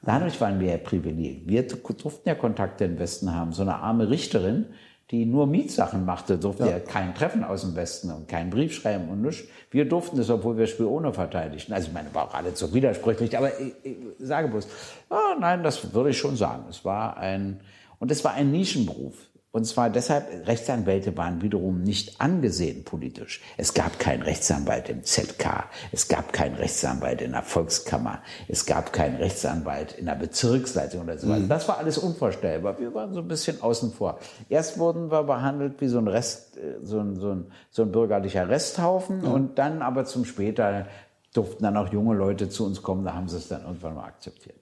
Dadurch 0.00 0.40
waren 0.40 0.58
wir 0.60 0.70
ja 0.70 0.78
privilegiert. 0.78 1.46
Wir 1.46 1.68
durften 1.68 2.26
ja 2.26 2.34
Kontakte 2.34 2.86
im 2.86 2.98
Westen 2.98 3.34
haben. 3.34 3.52
So 3.52 3.60
eine 3.60 3.76
arme 3.76 4.08
Richterin, 4.08 4.64
die 5.10 5.26
nur 5.26 5.46
Mietsachen 5.46 6.06
machte, 6.06 6.38
durfte 6.38 6.64
ja. 6.64 6.70
ja 6.70 6.80
kein 6.80 7.14
Treffen 7.14 7.44
aus 7.44 7.60
dem 7.60 7.76
Westen 7.76 8.10
und 8.10 8.26
keinen 8.26 8.48
Brief 8.48 8.72
schreiben 8.72 9.10
und 9.10 9.20
nichts. 9.20 9.46
Wir 9.70 9.86
durften 9.86 10.16
das, 10.16 10.30
obwohl 10.30 10.56
wir 10.56 10.66
Spione 10.66 11.12
verteidigten. 11.12 11.74
Also 11.74 11.88
ich 11.88 11.92
meine, 11.92 12.14
war 12.14 12.28
auch 12.28 12.34
alles 12.34 12.58
so 12.58 12.72
widersprüchlich, 12.72 13.36
aber 13.36 13.60
ich, 13.60 13.74
ich 13.82 13.96
sage 14.18 14.48
bloß, 14.48 14.66
oh 15.10 15.38
nein, 15.38 15.62
das 15.62 15.92
würde 15.92 16.10
ich 16.10 16.18
schon 16.18 16.36
sagen. 16.36 16.64
Es 16.70 16.82
war 16.84 17.18
ein, 17.18 17.60
und 18.00 18.10
es 18.10 18.24
war 18.24 18.32
ein 18.34 18.50
Nischenberuf. 18.50 19.14
Und 19.52 19.64
zwar 19.64 19.90
deshalb, 19.90 20.46
Rechtsanwälte 20.46 21.16
waren 21.16 21.42
wiederum 21.42 21.82
nicht 21.82 22.20
angesehen 22.20 22.84
politisch. 22.84 23.42
Es 23.56 23.74
gab 23.74 23.98
keinen 23.98 24.22
Rechtsanwalt 24.22 24.88
im 24.88 25.02
ZK, 25.02 25.64
es 25.90 26.06
gab 26.06 26.32
keinen 26.32 26.54
Rechtsanwalt 26.54 27.20
in 27.20 27.32
der 27.32 27.42
Volkskammer, 27.42 28.20
es 28.46 28.64
gab 28.64 28.92
keinen 28.92 29.16
Rechtsanwalt 29.16 29.92
in 29.98 30.06
der 30.06 30.14
Bezirksleitung 30.14 31.02
oder 31.02 31.18
so 31.18 31.28
weiter. 31.28 31.40
Mhm. 31.40 31.48
Das 31.48 31.66
war 31.66 31.78
alles 31.78 31.98
unvorstellbar. 31.98 32.78
Wir 32.78 32.94
waren 32.94 33.12
so 33.12 33.20
ein 33.20 33.26
bisschen 33.26 33.60
außen 33.60 33.92
vor. 33.92 34.20
Erst 34.48 34.78
wurden 34.78 35.10
wir 35.10 35.24
behandelt 35.24 35.80
wie 35.80 35.88
so 35.88 35.98
ein 35.98 36.06
Rest, 36.06 36.56
äh, 36.56 36.76
so 36.84 37.00
ein, 37.00 37.16
so 37.16 37.32
ein, 37.32 37.46
so 37.70 37.82
ein 37.82 37.90
bürgerlicher 37.90 38.48
Resthaufen 38.48 39.22
mhm. 39.22 39.32
und 39.32 39.58
dann 39.58 39.82
aber 39.82 40.04
zum 40.04 40.24
später 40.24 40.86
durften 41.34 41.64
dann 41.64 41.76
auch 41.76 41.88
junge 41.88 42.14
Leute 42.14 42.48
zu 42.48 42.64
uns 42.64 42.82
kommen, 42.82 43.04
da 43.04 43.14
haben 43.14 43.28
sie 43.28 43.36
es 43.36 43.48
dann 43.48 43.62
irgendwann 43.62 43.96
mal 43.96 44.04
akzeptiert. 44.04 44.60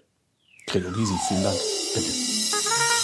Gregor 0.67 0.93
Gysi, 0.93 1.15
vielen 1.29 1.43
Dank. 1.43 1.57
Bitte. 1.95 2.98